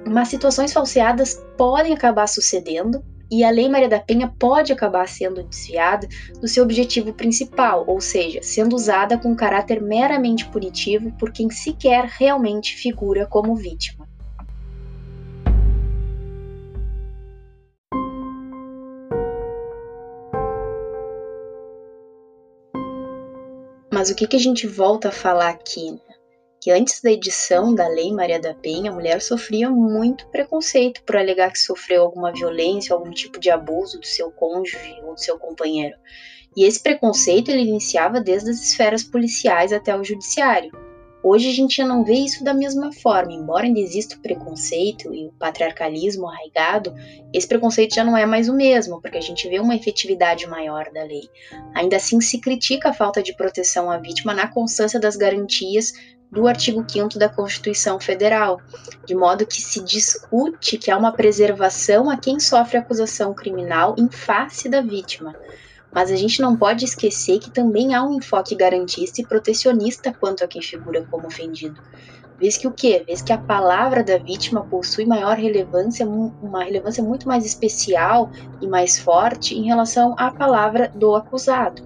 Mas 0.07 0.29
situações 0.29 0.73
falseadas 0.73 1.35
podem 1.59 1.93
acabar 1.93 2.27
sucedendo 2.27 3.05
e 3.31 3.45
a 3.45 3.51
Lei 3.51 3.69
Maria 3.69 3.89
da 3.89 4.01
Penha 4.01 4.33
pode 4.39 4.73
acabar 4.73 5.07
sendo 5.09 5.43
desviada 5.43 6.09
do 6.41 6.49
seu 6.49 6.65
objetivo 6.65 7.13
principal, 7.13 7.85
ou 7.87 8.01
seja, 8.01 8.41
sendo 8.43 8.75
usada 8.75 9.19
com 9.19 9.35
caráter 9.35 9.81
meramente 9.81 10.47
punitivo 10.47 11.13
por 11.19 11.33
quem 11.33 11.51
sequer 11.51 12.05
realmente 12.05 12.75
figura 12.75 13.27
como 13.27 13.55
vítima. 13.55 14.09
Mas 23.93 24.11
o 24.11 24.15
que, 24.15 24.29
que 24.29 24.37
a 24.37 24.41
gente 24.41 24.67
volta 24.67 25.09
a 25.09 25.13
falar 25.13 25.49
aqui? 25.49 25.99
Que 26.61 26.71
antes 26.71 27.01
da 27.01 27.11
edição 27.11 27.75
da 27.75 27.87
Lei 27.87 28.13
Maria 28.13 28.41
da 28.41 28.53
Penha, 28.53 28.91
a 28.91 28.95
mulher 28.95 29.23
sofria 29.23 29.71
muito 29.71 30.27
preconceito 30.29 31.03
por 31.05 31.17
alegar 31.17 31.53
que 31.53 31.59
sofreu 31.59 32.03
alguma 32.03 32.33
violência, 32.33 32.95
algum 32.95 33.11
tipo 33.11 33.39
de 33.39 33.49
abuso 33.49 34.01
do 34.01 34.07
seu 34.07 34.31
cônjuge 34.33 35.01
ou 35.05 35.15
do 35.15 35.21
seu 35.21 35.39
companheiro. 35.39 35.97
E 36.57 36.65
esse 36.65 36.83
preconceito 36.83 37.51
ele 37.51 37.63
iniciava 37.63 38.21
desde 38.21 38.51
as 38.51 38.61
esferas 38.61 39.05
policiais 39.05 39.73
até 39.73 39.97
o 39.97 40.03
judiciário. 40.03 40.73
Hoje 41.23 41.49
a 41.49 41.53
gente 41.53 41.77
já 41.77 41.87
não 41.87 42.05
vê 42.05 42.15
isso 42.15 42.45
da 42.45 42.55
mesma 42.55 42.93
forma, 42.93 43.33
embora 43.33 43.65
ainda 43.65 43.81
exista 43.81 44.17
o 44.17 44.21
preconceito 44.21 45.13
e 45.13 45.27
o 45.27 45.33
patriarcalismo 45.33 46.29
arraigado, 46.29 46.95
esse 47.35 47.47
preconceito 47.47 47.97
já 47.97 48.05
não 48.05 48.17
é 48.17 48.25
mais 48.25 48.49
o 48.49 48.55
mesmo, 48.55 49.01
porque 49.01 49.19
a 49.19 49.21
gente 49.21 49.49
vê 49.49 49.59
uma 49.59 49.75
efetividade 49.75 50.47
maior 50.47 50.91
da 50.93 51.03
lei. 51.03 51.29
Ainda 51.75 51.97
assim 51.97 52.21
se 52.21 52.41
critica 52.41 52.91
a 52.91 52.95
falta 52.95 53.21
de 53.21 53.35
proteção 53.37 53.91
à 53.91 53.99
vítima 53.99 54.33
na 54.33 54.47
constância 54.47 55.01
das 55.01 55.17
garantias 55.17 55.93
do 56.31 56.47
artigo 56.47 56.85
5 56.87 57.19
da 57.19 57.29
Constituição 57.29 57.99
Federal, 57.99 58.61
de 59.07 59.15
modo 59.15 59.47
que 59.47 59.61
se 59.61 59.83
discute 59.83 60.77
que 60.77 60.91
há 60.91 60.97
uma 60.97 61.13
preservação 61.13 62.11
a 62.11 62.17
quem 62.17 62.39
sofre 62.39 62.77
acusação 62.77 63.33
criminal 63.33 63.95
em 63.99 64.09
face 64.11 64.69
da 64.69 64.81
vítima. 64.81 65.35
Mas 65.91 66.11
a 66.11 66.17
gente 66.17 66.43
não 66.43 66.55
pode 66.55 66.85
esquecer 66.85 67.39
que 67.39 67.51
também 67.51 67.95
há 67.95 68.03
um 68.03 68.15
enfoque 68.15 68.55
garantista 68.55 69.21
e 69.21 69.27
protecionista 69.27 70.13
quanto 70.13 70.45
a 70.45 70.49
quem 70.49 70.61
figura 70.61 71.07
como 71.11 71.27
ofendido. 71.27 71.81
Vez 72.39 72.57
que 72.57 72.69
o 72.69 72.73
quê? 72.73 73.03
Vez 73.05 73.21
que 73.21 73.33
a 73.33 73.39
palavra 73.39 74.05
da 74.05 74.17
vítima 74.19 74.65
possui 74.65 75.07
maior 75.07 75.37
relevância, 75.37 76.07
uma 76.07 76.63
relevância 76.63 77.03
muito 77.03 77.27
mais 77.27 77.45
especial 77.45 78.31
e 78.61 78.67
mais 78.67 78.99
forte 78.99 79.57
em 79.57 79.65
relação 79.65 80.15
à 80.17 80.31
palavra 80.31 80.93
do 80.95 81.17
acusado. 81.17 81.83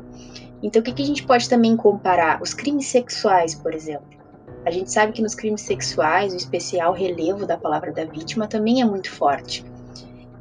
Então, 0.63 0.81
o 0.81 0.85
que, 0.85 0.93
que 0.93 1.03
a 1.03 1.07
gente 1.07 1.25
pode 1.25 1.49
também 1.49 1.77
comparar? 1.77 2.43
Os 2.43 2.53
crimes 2.53 2.87
sexuais, 2.87 3.55
por 3.55 3.73
exemplo. 3.73 4.22
A 4.65 4.71
gente 4.71 4.93
sabe 4.93 5.13
que 5.13 5.23
nos 5.23 5.35
crimes 5.35 5.63
sexuais 5.63 6.33
o 6.33 6.37
especial 6.37 6.93
relevo 6.93 7.47
da 7.47 7.57
palavra 7.57 7.91
da 7.93 8.05
vítima 8.05 8.47
também 8.47 8.81
é 8.81 8.85
muito 8.85 9.11
forte. 9.11 9.65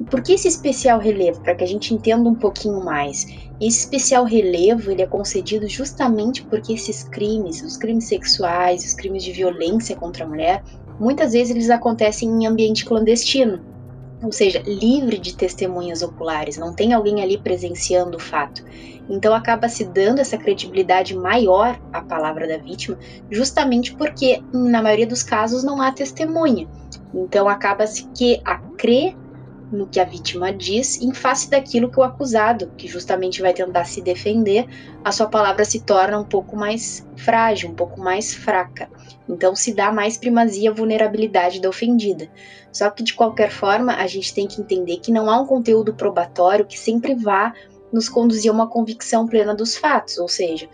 E 0.00 0.04
por 0.04 0.22
que 0.22 0.32
esse 0.32 0.48
especial 0.48 0.98
relevo? 0.98 1.40
Para 1.40 1.54
que 1.54 1.64
a 1.64 1.66
gente 1.66 1.92
entenda 1.92 2.28
um 2.28 2.34
pouquinho 2.34 2.84
mais. 2.84 3.26
Esse 3.60 3.80
especial 3.80 4.24
relevo 4.24 4.90
ele 4.90 5.02
é 5.02 5.06
concedido 5.06 5.68
justamente 5.68 6.44
porque 6.44 6.72
esses 6.72 7.04
crimes, 7.04 7.62
os 7.62 7.76
crimes 7.76 8.04
sexuais, 8.04 8.84
os 8.84 8.94
crimes 8.94 9.22
de 9.22 9.32
violência 9.32 9.96
contra 9.96 10.24
a 10.24 10.28
mulher, 10.28 10.62
muitas 10.98 11.32
vezes 11.32 11.54
eles 11.54 11.70
acontecem 11.70 12.28
em 12.28 12.46
ambiente 12.46 12.84
clandestino, 12.84 13.60
ou 14.22 14.30
seja, 14.30 14.62
livre 14.64 15.18
de 15.18 15.36
testemunhas 15.36 16.02
oculares, 16.02 16.56
não 16.56 16.72
tem 16.72 16.92
alguém 16.92 17.22
ali 17.22 17.36
presenciando 17.38 18.16
o 18.16 18.20
fato. 18.20 18.64
Então 19.08 19.34
acaba 19.34 19.68
se 19.68 19.84
dando 19.84 20.20
essa 20.20 20.38
credibilidade 20.38 21.16
maior 21.16 21.78
à 21.92 22.00
palavra 22.00 22.46
da 22.46 22.56
vítima, 22.56 22.96
justamente 23.30 23.94
porque 23.94 24.42
na 24.52 24.80
maioria 24.80 25.06
dos 25.06 25.22
casos 25.22 25.64
não 25.64 25.82
há 25.82 25.90
testemunha. 25.90 26.68
Então 27.12 27.48
acaba-se 27.48 28.08
que 28.16 28.40
a 28.44 28.58
crer 28.58 29.16
no 29.72 29.86
que 29.86 29.98
a 29.98 30.04
vítima 30.04 30.52
diz 30.52 31.00
em 31.00 31.12
face 31.14 31.48
daquilo 31.48 31.90
que 31.90 31.98
o 31.98 32.02
acusado, 32.02 32.70
que 32.76 32.86
justamente 32.86 33.40
vai 33.40 33.54
tentar 33.54 33.84
se 33.84 34.02
defender, 34.02 34.66
a 35.02 35.10
sua 35.10 35.26
palavra 35.26 35.64
se 35.64 35.80
torna 35.80 36.18
um 36.18 36.24
pouco 36.24 36.54
mais 36.54 37.06
frágil, 37.16 37.70
um 37.70 37.74
pouco 37.74 37.98
mais 37.98 38.34
fraca. 38.34 38.90
Então 39.28 39.56
se 39.56 39.72
dá 39.72 39.90
mais 39.90 40.18
primazia 40.18 40.70
à 40.70 40.74
vulnerabilidade 40.74 41.60
da 41.60 41.68
ofendida. 41.68 42.30
Só 42.70 42.90
que 42.90 43.02
de 43.02 43.14
qualquer 43.14 43.50
forma, 43.50 43.94
a 43.94 44.06
gente 44.06 44.34
tem 44.34 44.46
que 44.46 44.60
entender 44.60 44.98
que 44.98 45.10
não 45.10 45.30
há 45.30 45.40
um 45.40 45.46
conteúdo 45.46 45.94
probatório 45.94 46.66
que 46.66 46.78
sempre 46.78 47.14
vá 47.14 47.54
nos 47.92 48.08
conduzir 48.08 48.50
a 48.50 48.54
uma 48.54 48.68
convicção 48.68 49.26
plena 49.26 49.54
dos 49.54 49.76
fatos, 49.76 50.18
ou 50.18 50.28
seja, 50.28 50.68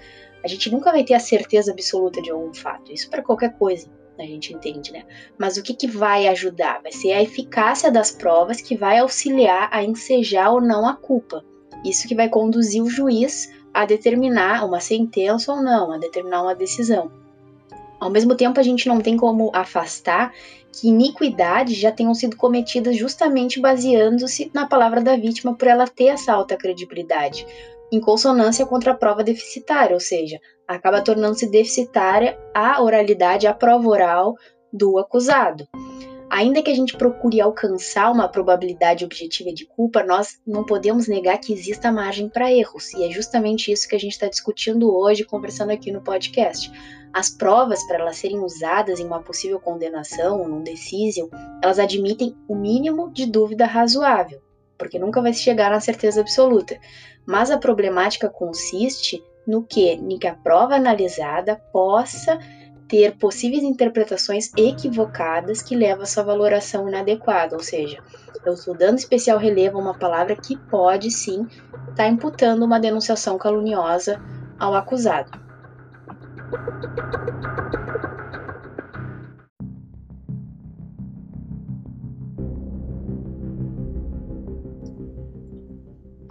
a 0.44 0.46
gente 0.46 0.70
nunca 0.70 0.92
vai 0.92 1.02
ter 1.02 1.14
a 1.14 1.20
certeza 1.20 1.72
absoluta 1.72 2.22
de 2.22 2.30
algum 2.30 2.54
fato, 2.54 2.92
isso 2.92 3.10
para 3.10 3.22
qualquer 3.22 3.58
coisa 3.58 3.88
a 4.22 4.26
gente 4.26 4.52
entende, 4.52 4.92
né? 4.92 5.04
Mas 5.36 5.56
o 5.56 5.62
que, 5.62 5.74
que 5.74 5.86
vai 5.86 6.28
ajudar? 6.28 6.80
Vai 6.82 6.92
ser 6.92 7.12
a 7.12 7.22
eficácia 7.22 7.90
das 7.90 8.10
provas 8.10 8.60
que 8.60 8.76
vai 8.76 8.98
auxiliar 8.98 9.68
a 9.72 9.82
ensejar 9.82 10.50
ou 10.50 10.60
não 10.60 10.86
a 10.86 10.94
culpa. 10.94 11.44
Isso 11.84 12.08
que 12.08 12.14
vai 12.14 12.28
conduzir 12.28 12.82
o 12.82 12.90
juiz 12.90 13.52
a 13.72 13.84
determinar 13.84 14.64
uma 14.64 14.80
sentença 14.80 15.52
ou 15.52 15.62
não, 15.62 15.92
a 15.92 15.98
determinar 15.98 16.42
uma 16.42 16.54
decisão. 16.54 17.10
Ao 18.00 18.10
mesmo 18.10 18.34
tempo, 18.34 18.58
a 18.58 18.62
gente 18.62 18.88
não 18.88 19.00
tem 19.00 19.16
como 19.16 19.50
afastar 19.54 20.32
que 20.72 20.88
iniquidades 20.88 21.76
já 21.76 21.90
tenham 21.90 22.14
sido 22.14 22.36
cometidas 22.36 22.96
justamente 22.96 23.60
baseando-se 23.60 24.50
na 24.54 24.66
palavra 24.66 25.00
da 25.00 25.16
vítima 25.16 25.54
por 25.54 25.66
ela 25.66 25.86
ter 25.86 26.06
essa 26.06 26.32
alta 26.32 26.56
credibilidade 26.56 27.46
em 27.92 28.00
consonância 28.00 28.66
contra 28.66 28.92
a 28.92 28.96
prova 28.96 29.24
deficitária, 29.24 29.94
ou 29.94 30.00
seja, 30.00 30.38
acaba 30.66 31.02
tornando-se 31.02 31.50
deficitária 31.50 32.38
a 32.54 32.82
oralidade, 32.82 33.46
a 33.46 33.54
prova 33.54 33.88
oral 33.88 34.34
do 34.72 34.98
acusado. 34.98 35.66
Ainda 36.30 36.62
que 36.62 36.70
a 36.70 36.74
gente 36.74 36.94
procure 36.94 37.40
alcançar 37.40 38.12
uma 38.12 38.28
probabilidade 38.28 39.02
objetiva 39.02 39.50
de 39.50 39.64
culpa, 39.64 40.02
nós 40.02 40.38
não 40.46 40.62
podemos 40.64 41.08
negar 41.08 41.38
que 41.38 41.54
exista 41.54 41.90
margem 41.90 42.28
para 42.28 42.52
erros, 42.52 42.92
e 42.92 43.04
é 43.04 43.10
justamente 43.10 43.72
isso 43.72 43.88
que 43.88 43.96
a 43.96 43.98
gente 43.98 44.12
está 44.12 44.28
discutindo 44.28 44.94
hoje, 44.94 45.24
conversando 45.24 45.70
aqui 45.70 45.90
no 45.90 46.02
podcast. 46.02 46.70
As 47.14 47.30
provas, 47.30 47.82
para 47.86 47.98
elas 47.98 48.18
serem 48.18 48.40
usadas 48.40 49.00
em 49.00 49.06
uma 49.06 49.22
possível 49.22 49.58
condenação, 49.58 50.46
num 50.46 50.62
decision, 50.62 51.28
elas 51.62 51.78
admitem 51.78 52.36
o 52.46 52.54
mínimo 52.54 53.10
de 53.10 53.24
dúvida 53.24 53.64
razoável, 53.64 54.42
porque 54.76 54.98
nunca 54.98 55.22
vai 55.22 55.32
se 55.32 55.40
chegar 55.40 55.70
na 55.70 55.80
certeza 55.80 56.20
absoluta. 56.20 56.78
Mas 57.28 57.50
a 57.50 57.58
problemática 57.58 58.30
consiste 58.30 59.22
no 59.46 59.62
que? 59.62 59.90
Em 59.90 60.18
que 60.18 60.26
a 60.26 60.34
prova 60.34 60.76
analisada 60.76 61.60
possa 61.70 62.38
ter 62.88 63.18
possíveis 63.18 63.62
interpretações 63.62 64.50
equivocadas 64.56 65.60
que 65.60 65.76
levam 65.76 66.04
a 66.04 66.06
sua 66.06 66.22
valoração 66.22 66.88
inadequada, 66.88 67.54
ou 67.54 67.62
seja, 67.62 67.98
eu 68.46 68.54
estou 68.54 68.74
dando 68.74 68.96
especial 68.96 69.36
relevo 69.36 69.76
a 69.76 69.82
uma 69.82 69.98
palavra 69.98 70.34
que 70.34 70.56
pode 70.70 71.10
sim 71.10 71.46
estar 71.90 71.96
tá 71.96 72.08
imputando 72.08 72.64
uma 72.64 72.80
denunciação 72.80 73.36
caluniosa 73.36 74.18
ao 74.58 74.74
acusado. 74.74 75.30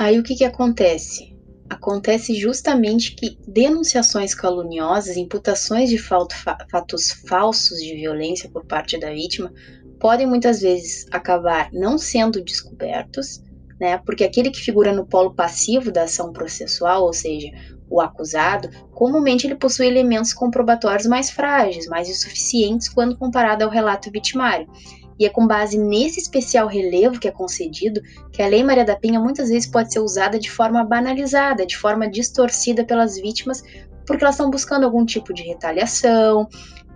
Aí 0.08 0.18
o 0.18 0.24
que, 0.24 0.36
que 0.36 0.46
acontece? 0.46 1.36
Acontece 1.70 2.34
justamente 2.34 3.14
que 3.14 3.38
denunciações 3.46 4.34
caluniosas, 4.34 5.18
imputações 5.18 5.90
de 5.90 5.98
fatos 5.98 7.12
falsos 7.28 7.78
de 7.80 7.94
violência 7.94 8.50
por 8.50 8.66
parte 8.66 8.98
da 8.98 9.12
vítima, 9.12 9.52
podem 10.00 10.26
muitas 10.26 10.62
vezes 10.62 11.06
acabar 11.12 11.70
não 11.74 11.98
sendo 11.98 12.42
descobertos, 12.42 13.44
né? 13.78 13.98
Porque 14.06 14.24
aquele 14.24 14.50
que 14.50 14.62
figura 14.62 14.94
no 14.94 15.06
polo 15.06 15.36
passivo 15.36 15.92
da 15.92 16.04
ação 16.04 16.32
processual, 16.32 17.04
ou 17.04 17.12
seja, 17.12 17.50
o 17.90 18.00
acusado, 18.00 18.70
comumente 18.92 19.46
ele 19.46 19.56
possui 19.56 19.88
elementos 19.88 20.32
comprobatórios 20.32 21.06
mais 21.06 21.30
frágeis, 21.30 21.86
mais 21.88 22.08
insuficientes 22.08 22.88
quando 22.88 23.18
comparado 23.18 23.66
ao 23.66 23.70
relato 23.70 24.10
vitimário. 24.10 24.68
E 25.20 25.26
é 25.26 25.30
com 25.30 25.48
base 25.48 25.78
nesse 25.78 26.20
especial 26.20 26.68
relevo 26.68 27.20
que 27.20 27.28
é 27.28 27.32
concedido 27.32 28.02
que 28.32 28.42
a 28.42 28.48
Lei 28.48 28.64
Maria 28.64 28.86
da 28.86 28.96
Penha 28.96 29.20
muitas 29.20 29.50
vezes 29.50 29.70
pode 29.70 29.92
ser 29.92 30.00
usada 30.00 30.40
de 30.40 30.50
forma 30.50 30.84
banalizada, 30.84 31.66
de 31.66 31.78
forma 31.78 32.10
distorcida 32.10 32.86
pelas 32.86 33.16
vítimas, 33.16 33.64
porque 34.06 34.24
elas 34.24 34.36
estão 34.36 34.50
buscando 34.50 34.86
algum 34.86 35.06
tipo 35.06 35.34
de 35.34 35.44
retaliação, 35.44 36.48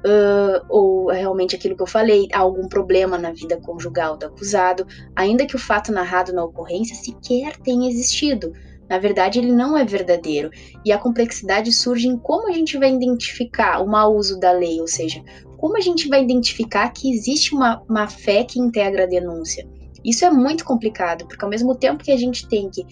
uh, 0.06 0.66
ou 0.70 1.10
realmente 1.10 1.56
aquilo 1.56 1.76
que 1.76 1.84
eu 1.84 1.88
falei, 1.88 2.28
há 2.34 2.40
algum 2.40 2.68
problema 2.68 3.18
na 3.18 3.32
vida 3.32 3.58
conjugal 3.58 4.18
do 4.18 4.28
acusado, 4.28 4.86
ainda 5.16 5.46
que 5.46 5.56
o 5.56 5.60
fato 5.60 5.92
narrado 5.92 6.34
na 6.34 6.44
ocorrência 6.44 6.96
sequer 6.96 7.58
tenha 7.58 7.90
existido. 7.90 8.54
Na 8.92 8.98
verdade, 8.98 9.40
ele 9.40 9.54
não 9.54 9.78
é 9.78 9.86
verdadeiro. 9.86 10.52
E 10.84 10.92
a 10.92 10.98
complexidade 10.98 11.72
surge 11.72 12.10
em 12.10 12.18
como 12.18 12.50
a 12.50 12.52
gente 12.52 12.78
vai 12.78 12.94
identificar 12.94 13.82
o 13.82 13.88
mau 13.88 14.14
uso 14.14 14.38
da 14.38 14.52
lei, 14.52 14.82
ou 14.82 14.88
seja, 14.88 15.24
como 15.56 15.78
a 15.78 15.80
gente 15.80 16.10
vai 16.10 16.22
identificar 16.22 16.90
que 16.90 17.10
existe 17.10 17.56
uma, 17.56 17.82
uma 17.90 18.10
fé 18.10 18.44
que 18.44 18.60
integra 18.60 19.04
a 19.04 19.08
denúncia? 19.08 19.66
Isso 20.04 20.26
é 20.26 20.30
muito 20.30 20.66
complicado, 20.66 21.26
porque 21.26 21.46
ao 21.46 21.50
mesmo 21.50 21.74
tempo 21.74 22.04
que 22.04 22.12
a 22.12 22.18
gente 22.18 22.46
tem 22.50 22.70
que 22.70 22.86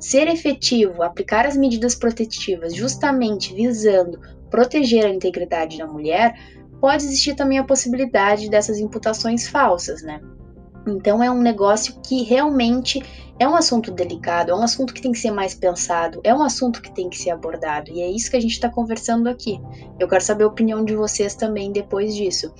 ser 0.00 0.26
efetivo, 0.26 1.04
aplicar 1.04 1.46
as 1.46 1.56
medidas 1.56 1.94
protetivas 1.94 2.74
justamente 2.74 3.54
visando 3.54 4.18
proteger 4.50 5.06
a 5.06 5.10
integridade 5.10 5.78
da 5.78 5.86
mulher, 5.86 6.34
pode 6.80 7.04
existir 7.04 7.36
também 7.36 7.58
a 7.58 7.64
possibilidade 7.64 8.50
dessas 8.50 8.80
imputações 8.80 9.46
falsas, 9.46 10.02
né? 10.02 10.20
Então 10.86 11.22
é 11.22 11.30
um 11.30 11.40
negócio 11.40 11.94
que 12.06 12.22
realmente 12.22 13.02
é 13.38 13.48
um 13.48 13.56
assunto 13.56 13.90
delicado, 13.90 14.50
é 14.50 14.54
um 14.54 14.62
assunto 14.62 14.94
que 14.94 15.02
tem 15.02 15.12
que 15.12 15.18
ser 15.18 15.30
mais 15.30 15.54
pensado, 15.54 16.20
é 16.22 16.32
um 16.34 16.42
assunto 16.42 16.80
que 16.80 16.94
tem 16.94 17.08
que 17.08 17.18
ser 17.18 17.30
abordado. 17.30 17.90
E 17.90 18.00
é 18.00 18.08
isso 18.08 18.30
que 18.30 18.36
a 18.36 18.40
gente 18.40 18.52
está 18.52 18.68
conversando 18.68 19.28
aqui. 19.28 19.60
Eu 19.98 20.06
quero 20.06 20.22
saber 20.22 20.44
a 20.44 20.48
opinião 20.48 20.84
de 20.84 20.94
vocês 20.94 21.34
também 21.34 21.72
depois 21.72 22.14
disso. 22.14 22.52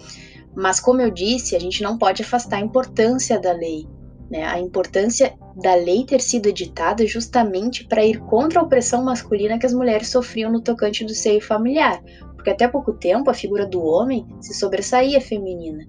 Mas 0.55 0.81
como 0.81 1.01
eu 1.01 1.11
disse, 1.11 1.55
a 1.55 1.61
gente 1.61 1.83
não 1.83 1.99
pode 1.99 2.23
afastar 2.23 2.57
a 2.57 2.61
importância 2.61 3.39
da 3.39 3.53
lei. 3.53 3.87
né, 4.31 4.45
a 4.45 4.59
importância 4.59 5.35
da 5.55 5.75
lei 5.75 6.05
ter 6.05 6.21
sido 6.21 6.49
editada 6.49 7.07
justamente 7.07 7.87
para 7.87 8.05
ir 8.05 8.19
contra 8.21 8.61
a 8.61 8.63
opressão 8.63 9.05
masculina 9.05 9.59
que 9.59 9.67
as 9.67 9.75
mulheres 9.75 10.09
sofriam 10.09 10.51
no 10.51 10.61
tocante 10.61 11.05
do 11.05 11.15
seio 11.15 11.41
familiar, 11.41 12.03
porque 12.35 12.51
até 12.51 12.67
pouco 12.67 12.93
tempo 12.93 13.31
a 13.31 13.35
figura 13.35 13.67
do 13.67 13.83
homem 13.83 14.27
se 14.41 14.55
sobressaía 14.55 15.21
feminina. 15.21 15.85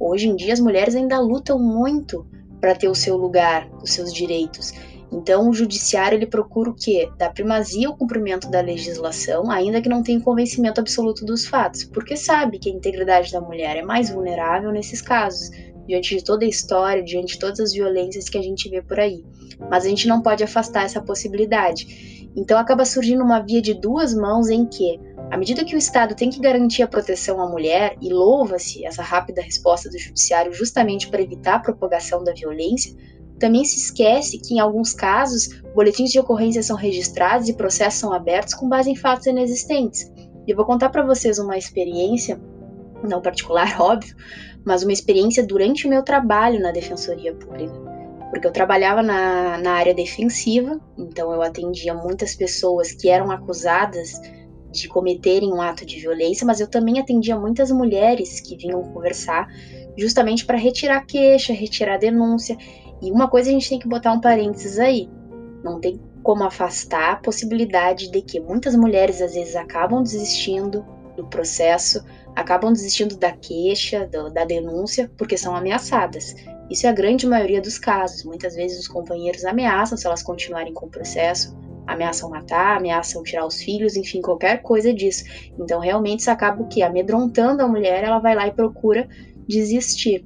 Hoje 0.00 0.28
em 0.28 0.34
dia 0.34 0.54
as 0.54 0.60
mulheres 0.60 0.94
ainda 0.94 1.20
lutam 1.20 1.58
muito 1.58 2.26
para 2.58 2.74
ter 2.74 2.88
o 2.88 2.94
seu 2.94 3.16
lugar, 3.16 3.70
os 3.82 3.92
seus 3.92 4.12
direitos. 4.12 4.72
Então, 5.12 5.48
o 5.48 5.52
judiciário 5.52 6.16
ele 6.16 6.26
procura 6.26 6.70
o 6.70 6.74
quê? 6.74 7.10
Dar 7.18 7.34
primazia 7.34 7.88
ao 7.88 7.96
cumprimento 7.96 8.48
da 8.48 8.60
legislação, 8.60 9.50
ainda 9.50 9.82
que 9.82 9.88
não 9.88 10.02
tenha 10.02 10.20
convencimento 10.20 10.80
absoluto 10.80 11.24
dos 11.24 11.44
fatos, 11.44 11.84
porque 11.84 12.16
sabe 12.16 12.58
que 12.58 12.70
a 12.70 12.72
integridade 12.72 13.32
da 13.32 13.40
mulher 13.40 13.76
é 13.76 13.82
mais 13.82 14.08
vulnerável 14.08 14.70
nesses 14.70 15.02
casos, 15.02 15.50
diante 15.86 16.16
de 16.16 16.22
toda 16.22 16.44
a 16.44 16.48
história, 16.48 17.02
diante 17.02 17.34
de 17.34 17.40
todas 17.40 17.58
as 17.58 17.72
violências 17.72 18.28
que 18.28 18.38
a 18.38 18.42
gente 18.42 18.68
vê 18.68 18.80
por 18.80 19.00
aí. 19.00 19.24
Mas 19.68 19.84
a 19.84 19.88
gente 19.88 20.06
não 20.06 20.22
pode 20.22 20.44
afastar 20.44 20.84
essa 20.84 21.02
possibilidade. 21.02 22.19
Então, 22.36 22.58
acaba 22.58 22.84
surgindo 22.84 23.24
uma 23.24 23.40
via 23.40 23.60
de 23.60 23.74
duas 23.74 24.14
mãos 24.14 24.48
em 24.48 24.64
que, 24.66 25.00
à 25.30 25.36
medida 25.36 25.64
que 25.64 25.74
o 25.74 25.78
Estado 25.78 26.14
tem 26.14 26.30
que 26.30 26.40
garantir 26.40 26.82
a 26.82 26.88
proteção 26.88 27.40
à 27.40 27.48
mulher, 27.48 27.96
e 28.00 28.12
louva-se 28.12 28.84
essa 28.84 29.02
rápida 29.02 29.42
resposta 29.42 29.88
do 29.90 29.98
Judiciário 29.98 30.52
justamente 30.52 31.08
para 31.08 31.22
evitar 31.22 31.56
a 31.56 31.60
propagação 31.60 32.22
da 32.22 32.32
violência, 32.32 32.94
também 33.38 33.64
se 33.64 33.78
esquece 33.78 34.38
que, 34.38 34.54
em 34.54 34.60
alguns 34.60 34.92
casos, 34.92 35.62
boletins 35.74 36.10
de 36.10 36.20
ocorrência 36.20 36.62
são 36.62 36.76
registrados 36.76 37.48
e 37.48 37.54
processos 37.54 37.98
são 37.98 38.12
abertos 38.12 38.54
com 38.54 38.68
base 38.68 38.90
em 38.90 38.94
fatos 38.94 39.26
inexistentes. 39.26 40.12
E 40.46 40.50
eu 40.50 40.56
vou 40.56 40.66
contar 40.66 40.90
para 40.90 41.04
vocês 41.04 41.38
uma 41.38 41.56
experiência, 41.56 42.40
não 43.02 43.22
particular, 43.22 43.76
óbvio, 43.80 44.14
mas 44.64 44.82
uma 44.82 44.92
experiência 44.92 45.44
durante 45.44 45.86
o 45.86 45.90
meu 45.90 46.02
trabalho 46.02 46.60
na 46.60 46.70
Defensoria 46.70 47.34
Pública. 47.34 47.99
Porque 48.30 48.46
eu 48.46 48.52
trabalhava 48.52 49.02
na, 49.02 49.58
na 49.58 49.72
área 49.72 49.92
defensiva, 49.92 50.80
então 50.96 51.32
eu 51.32 51.42
atendia 51.42 51.92
muitas 51.92 52.34
pessoas 52.34 52.92
que 52.92 53.08
eram 53.08 53.30
acusadas 53.30 54.20
de 54.70 54.88
cometerem 54.88 55.52
um 55.52 55.60
ato 55.60 55.84
de 55.84 55.98
violência, 55.98 56.46
mas 56.46 56.60
eu 56.60 56.68
também 56.68 57.00
atendia 57.00 57.36
muitas 57.36 57.70
mulheres 57.72 58.40
que 58.40 58.56
vinham 58.56 58.82
conversar 58.82 59.48
justamente 59.96 60.46
para 60.46 60.56
retirar 60.56 61.04
queixa, 61.04 61.52
retirar 61.52 61.98
denúncia. 61.98 62.56
E 63.02 63.10
uma 63.10 63.28
coisa 63.28 63.50
a 63.50 63.52
gente 63.52 63.68
tem 63.68 63.78
que 63.78 63.88
botar 63.88 64.12
um 64.12 64.20
parênteses 64.20 64.78
aí. 64.78 65.08
Não 65.64 65.80
tem 65.80 66.00
como 66.22 66.44
afastar 66.44 67.12
a 67.12 67.16
possibilidade 67.16 68.10
de 68.10 68.22
que 68.22 68.38
muitas 68.38 68.76
mulheres 68.76 69.20
às 69.20 69.34
vezes 69.34 69.56
acabam 69.56 70.02
desistindo 70.02 70.84
do 71.16 71.26
processo, 71.26 72.02
acabam 72.34 72.72
desistindo 72.72 73.16
da 73.16 73.32
queixa, 73.32 74.06
do, 74.06 74.30
da 74.30 74.44
denúncia, 74.44 75.10
porque 75.16 75.36
são 75.36 75.54
ameaçadas. 75.54 76.34
Isso 76.70 76.86
é 76.86 76.90
a 76.90 76.92
grande 76.92 77.26
maioria 77.26 77.60
dos 77.60 77.78
casos. 77.78 78.24
Muitas 78.24 78.54
vezes 78.54 78.78
os 78.78 78.88
companheiros 78.88 79.44
ameaçam 79.44 79.98
se 79.98 80.06
elas 80.06 80.22
continuarem 80.22 80.72
com 80.72 80.86
o 80.86 80.90
processo, 80.90 81.56
ameaçam 81.86 82.30
matar, 82.30 82.76
ameaçam 82.76 83.22
tirar 83.22 83.44
os 83.44 83.60
filhos, 83.60 83.96
enfim, 83.96 84.20
qualquer 84.20 84.62
coisa 84.62 84.94
disso. 84.94 85.24
Então, 85.58 85.80
realmente, 85.80 86.20
isso 86.20 86.30
acaba 86.30 86.62
o 86.62 86.68
quê? 86.68 86.82
Amedrontando 86.82 87.62
a 87.62 87.68
mulher, 87.68 88.04
ela 88.04 88.20
vai 88.20 88.34
lá 88.34 88.46
e 88.46 88.52
procura 88.52 89.08
desistir. 89.48 90.24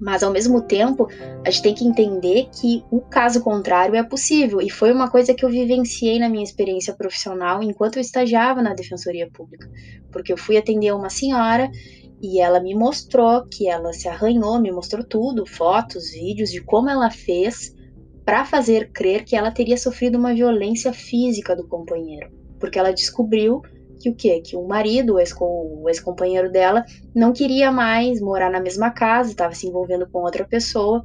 Mas 0.00 0.22
ao 0.22 0.32
mesmo 0.32 0.60
tempo, 0.60 1.08
a 1.44 1.50
gente 1.50 1.62
tem 1.62 1.74
que 1.74 1.84
entender 1.84 2.48
que 2.50 2.84
o 2.90 3.00
caso 3.00 3.40
contrário 3.40 3.94
é 3.94 4.02
possível. 4.02 4.60
E 4.60 4.68
foi 4.68 4.92
uma 4.92 5.08
coisa 5.10 5.34
que 5.34 5.44
eu 5.44 5.48
vivenciei 5.48 6.18
na 6.18 6.28
minha 6.28 6.42
experiência 6.42 6.94
profissional 6.94 7.62
enquanto 7.62 7.96
eu 7.96 8.00
estagiava 8.00 8.60
na 8.60 8.74
Defensoria 8.74 9.30
Pública. 9.30 9.70
Porque 10.10 10.32
eu 10.32 10.36
fui 10.36 10.56
atender 10.56 10.92
uma 10.92 11.10
senhora 11.10 11.70
e 12.20 12.40
ela 12.40 12.60
me 12.60 12.74
mostrou 12.74 13.44
que 13.46 13.68
ela 13.68 13.92
se 13.92 14.08
arranhou, 14.08 14.60
me 14.60 14.72
mostrou 14.72 15.04
tudo, 15.04 15.46
fotos, 15.46 16.10
vídeos 16.10 16.50
de 16.50 16.60
como 16.60 16.88
ela 16.88 17.10
fez 17.10 17.74
para 18.24 18.44
fazer 18.44 18.90
crer 18.90 19.24
que 19.24 19.36
ela 19.36 19.50
teria 19.50 19.76
sofrido 19.76 20.18
uma 20.18 20.34
violência 20.34 20.92
física 20.92 21.54
do 21.54 21.68
companheiro. 21.68 22.32
Porque 22.58 22.78
ela 22.78 22.92
descobriu 22.92 23.60
que 24.04 24.10
o 24.10 24.14
quê? 24.14 24.40
Que 24.40 24.56
o 24.56 24.66
marido, 24.66 25.14
o 25.14 25.88
ex-companheiro 25.88 26.50
dela, 26.50 26.84
não 27.14 27.32
queria 27.32 27.72
mais 27.72 28.20
morar 28.20 28.50
na 28.50 28.60
mesma 28.60 28.90
casa, 28.90 29.30
estava 29.30 29.54
se 29.54 29.66
envolvendo 29.66 30.06
com 30.06 30.18
outra 30.18 30.44
pessoa, 30.44 31.02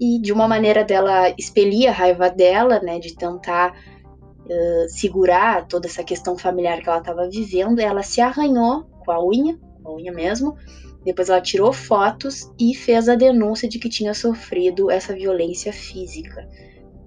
e 0.00 0.18
de 0.20 0.32
uma 0.32 0.48
maneira 0.48 0.82
dela 0.82 1.32
expelir 1.38 1.88
a 1.88 1.92
raiva 1.92 2.28
dela, 2.28 2.80
né, 2.80 2.98
de 2.98 3.14
tentar 3.14 3.72
uh, 3.72 4.88
segurar 4.88 5.66
toda 5.68 5.86
essa 5.86 6.02
questão 6.02 6.36
familiar 6.36 6.80
que 6.80 6.88
ela 6.88 6.98
estava 6.98 7.28
vivendo, 7.28 7.78
ela 7.78 8.02
se 8.02 8.20
arranhou 8.20 8.84
com 9.04 9.12
a 9.12 9.24
unha, 9.24 9.56
com 9.82 9.90
a 9.90 9.94
unha 9.94 10.12
mesmo, 10.12 10.56
depois 11.04 11.28
ela 11.28 11.40
tirou 11.40 11.72
fotos 11.72 12.50
e 12.58 12.74
fez 12.74 13.08
a 13.08 13.14
denúncia 13.14 13.68
de 13.68 13.78
que 13.78 13.88
tinha 13.88 14.12
sofrido 14.12 14.90
essa 14.90 15.14
violência 15.14 15.72
física. 15.72 16.48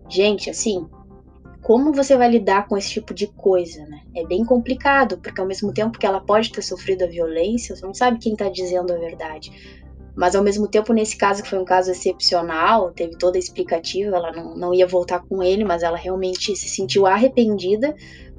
Gente, 0.10 0.50
assim, 0.50 0.88
como 1.64 1.94
você 1.94 2.18
vai 2.18 2.30
lidar 2.30 2.68
com 2.68 2.78
esse 2.78 2.90
tipo 2.90 3.14
de 3.14 3.26
coisa, 3.28 3.86
né? 3.86 4.02
É 4.14 4.26
bem 4.26 4.44
complicado, 4.44 5.18
porque 5.18 5.40
ao 5.40 5.48
mesmo 5.48 5.74
tempo 5.74 5.98
que 5.98 6.06
ela 6.06 6.20
pode 6.20 6.52
ter 6.52 6.62
sofrido 6.62 7.06
a 7.06 7.08
violência, 7.08 7.76
você 7.76 7.86
não 7.86 7.94
sabe 7.94 8.20
quem 8.20 8.34
está 8.34 8.50
dizendo 8.50 8.92
a 8.92 8.98
verdade. 8.98 9.50
Mas 10.16 10.36
ao 10.36 10.44
mesmo 10.44 10.68
tempo, 10.68 10.94
nesse 10.94 11.18
caso, 11.18 11.42
que 11.42 11.50
foi 11.50 11.58
um 11.58 11.66
caso 11.66 11.90
excepcional, 11.90 12.92
teve 12.92 13.18
toda 13.18 13.38
a 13.38 13.40
explicativa, 13.40 14.16
ela 14.16 14.32
não, 14.32 14.56
não 14.56 14.74
ia 14.74 14.86
voltar 14.86 15.22
com 15.22 15.42
ele, 15.42 15.64
mas 15.64 15.82
ela 15.82 15.98
realmente 15.98 16.56
se 16.56 16.68
sentiu 16.68 17.08
arrependida, 17.08 17.96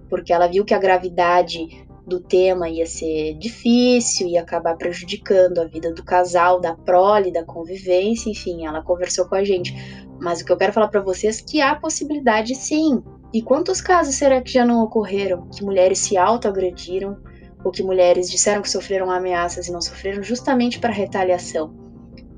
porque 0.09 0.33
ela 0.33 0.47
viu 0.47 0.65
que 0.65 0.75
a 0.75 0.79
gravidade 0.79 1.67
do 2.07 2.21
tema 2.21 2.69
ia 2.69 2.87
ser 2.87 3.35
difícil, 3.39 4.29
ia 4.29 4.43
acabar 4.43 4.77
prejudicando 4.77 5.59
a 5.59 5.65
vida 5.65 5.93
do 5.93 6.05
casal, 6.05 6.61
da 6.61 6.75
prole, 6.75 7.33
da 7.33 7.43
convivência, 7.43 8.31
enfim, 8.31 8.67
ela 8.67 8.83
conversou 8.83 9.27
com 9.27 9.35
a 9.35 9.43
gente. 9.43 9.75
Mas 10.21 10.41
o 10.41 10.45
que 10.45 10.53
eu 10.53 10.57
quero 10.57 10.73
falar 10.73 10.89
para 10.89 11.01
vocês 11.01 11.41
é 11.41 11.45
que 11.45 11.61
há 11.61 11.75
possibilidade 11.75 12.55
sim. 12.55 13.03
E 13.33 13.43
quantos 13.43 13.81
casos 13.81 14.15
será 14.15 14.41
que 14.41 14.53
já 14.53 14.65
não 14.65 14.83
ocorreram 14.83 15.49
que 15.49 15.65
mulheres 15.65 15.99
se 15.99 16.17
autoagrediram 16.17 17.17
ou 17.65 17.73
que 17.73 17.83
mulheres 17.83 18.31
disseram 18.31 18.63
que 18.63 18.71
sofreram 18.71 19.11
ameaças 19.11 19.67
e 19.67 19.73
não 19.73 19.81
sofreram 19.81 20.23
justamente 20.23 20.79
para 20.79 20.93
retaliação? 20.93 21.75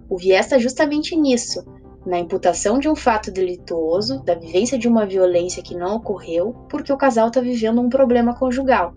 O 0.09 0.17
viés 0.17 0.47
está 0.47 0.59
justamente 0.59 1.17
nisso, 1.17 1.65
na 2.07 2.19
imputação 2.19 2.79
de 2.79 2.89
um 2.89 2.95
fato 2.95 3.33
delituoso, 3.33 4.23
da 4.23 4.35
vivência 4.35 4.79
de 4.79 4.87
uma 4.87 5.05
violência 5.05 5.63
que 5.63 5.75
não 5.75 5.97
ocorreu, 5.97 6.55
porque 6.71 6.93
o 6.93 6.97
casal 6.97 7.29
está 7.29 7.41
vivendo 7.41 7.81
um 7.81 7.89
problema 7.89 8.35
conjugal. 8.35 8.95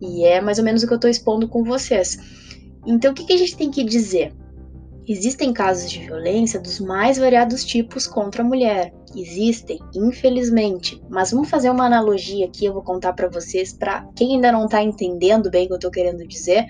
E 0.00 0.24
é 0.24 0.40
mais 0.40 0.58
ou 0.58 0.64
menos 0.64 0.82
o 0.82 0.86
que 0.86 0.92
eu 0.92 0.96
estou 0.96 1.10
expondo 1.10 1.48
com 1.48 1.62
vocês. 1.62 2.18
Então, 2.84 3.12
o 3.12 3.14
que, 3.14 3.24
que 3.24 3.32
a 3.32 3.36
gente 3.36 3.56
tem 3.56 3.70
que 3.70 3.84
dizer? 3.84 4.34
Existem 5.08 5.54
casos 5.54 5.90
de 5.90 6.00
violência 6.00 6.60
dos 6.60 6.78
mais 6.78 7.16
variados 7.16 7.64
tipos 7.64 8.06
contra 8.06 8.42
a 8.42 8.46
mulher. 8.46 8.92
Existem, 9.16 9.78
infelizmente. 9.94 11.02
Mas 11.08 11.30
vamos 11.30 11.48
fazer 11.48 11.70
uma 11.70 11.86
analogia 11.86 12.44
aqui, 12.44 12.66
eu 12.66 12.74
vou 12.74 12.82
contar 12.82 13.14
para 13.14 13.26
vocês, 13.26 13.72
para 13.72 14.06
quem 14.14 14.34
ainda 14.34 14.52
não 14.52 14.66
está 14.66 14.82
entendendo 14.82 15.50
bem 15.50 15.64
o 15.64 15.68
que 15.68 15.72
eu 15.72 15.76
estou 15.76 15.90
querendo 15.90 16.28
dizer, 16.28 16.66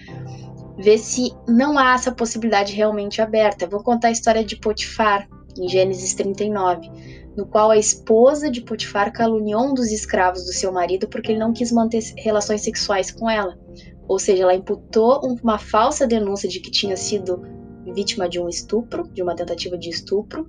ver 0.79 0.99
se 0.99 1.33
não 1.49 1.77
há 1.77 1.95
essa 1.95 2.13
possibilidade 2.13 2.73
realmente 2.73 3.21
aberta. 3.21 3.67
Vou 3.67 3.83
contar 3.83 4.07
a 4.07 4.13
história 4.13 4.45
de 4.45 4.55
Potifar, 4.55 5.29
em 5.59 5.69
Gênesis 5.69 6.15
39, 6.15 6.89
no 7.37 7.45
qual 7.45 7.73
a 7.73 7.77
esposa 7.77 8.49
de 8.49 8.61
Potifar 8.61 9.13
caluniou 9.13 9.65
um 9.65 9.75
dos 9.75 9.91
escravos 9.91 10.45
do 10.45 10.53
seu 10.53 10.71
marido 10.71 11.09
porque 11.09 11.33
ele 11.33 11.41
não 11.41 11.53
quis 11.53 11.73
manter 11.73 12.05
relações 12.17 12.63
sexuais 12.63 13.11
com 13.11 13.29
ela. 13.29 13.59
Ou 14.07 14.17
seja, 14.17 14.45
ela 14.45 14.55
imputou 14.55 15.21
uma 15.43 15.59
falsa 15.59 16.07
denúncia 16.07 16.49
de 16.49 16.61
que 16.61 16.71
tinha 16.71 16.97
sido 16.97 17.58
vítima 17.93 18.29
de 18.29 18.41
um 18.41 18.49
estupro, 18.49 19.09
de 19.13 19.23
uma 19.23 19.35
tentativa 19.35 19.77
de 19.77 19.91
estupro, 19.91 20.49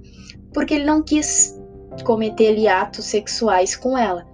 porque 0.53 0.73
ele 0.73 0.85
não 0.85 1.01
quis 1.01 1.59
cometer 2.03 2.49
ali 2.49 2.67
atos 2.67 3.05
sexuais 3.05 3.75
com 3.75 3.97
ela. 3.97 4.25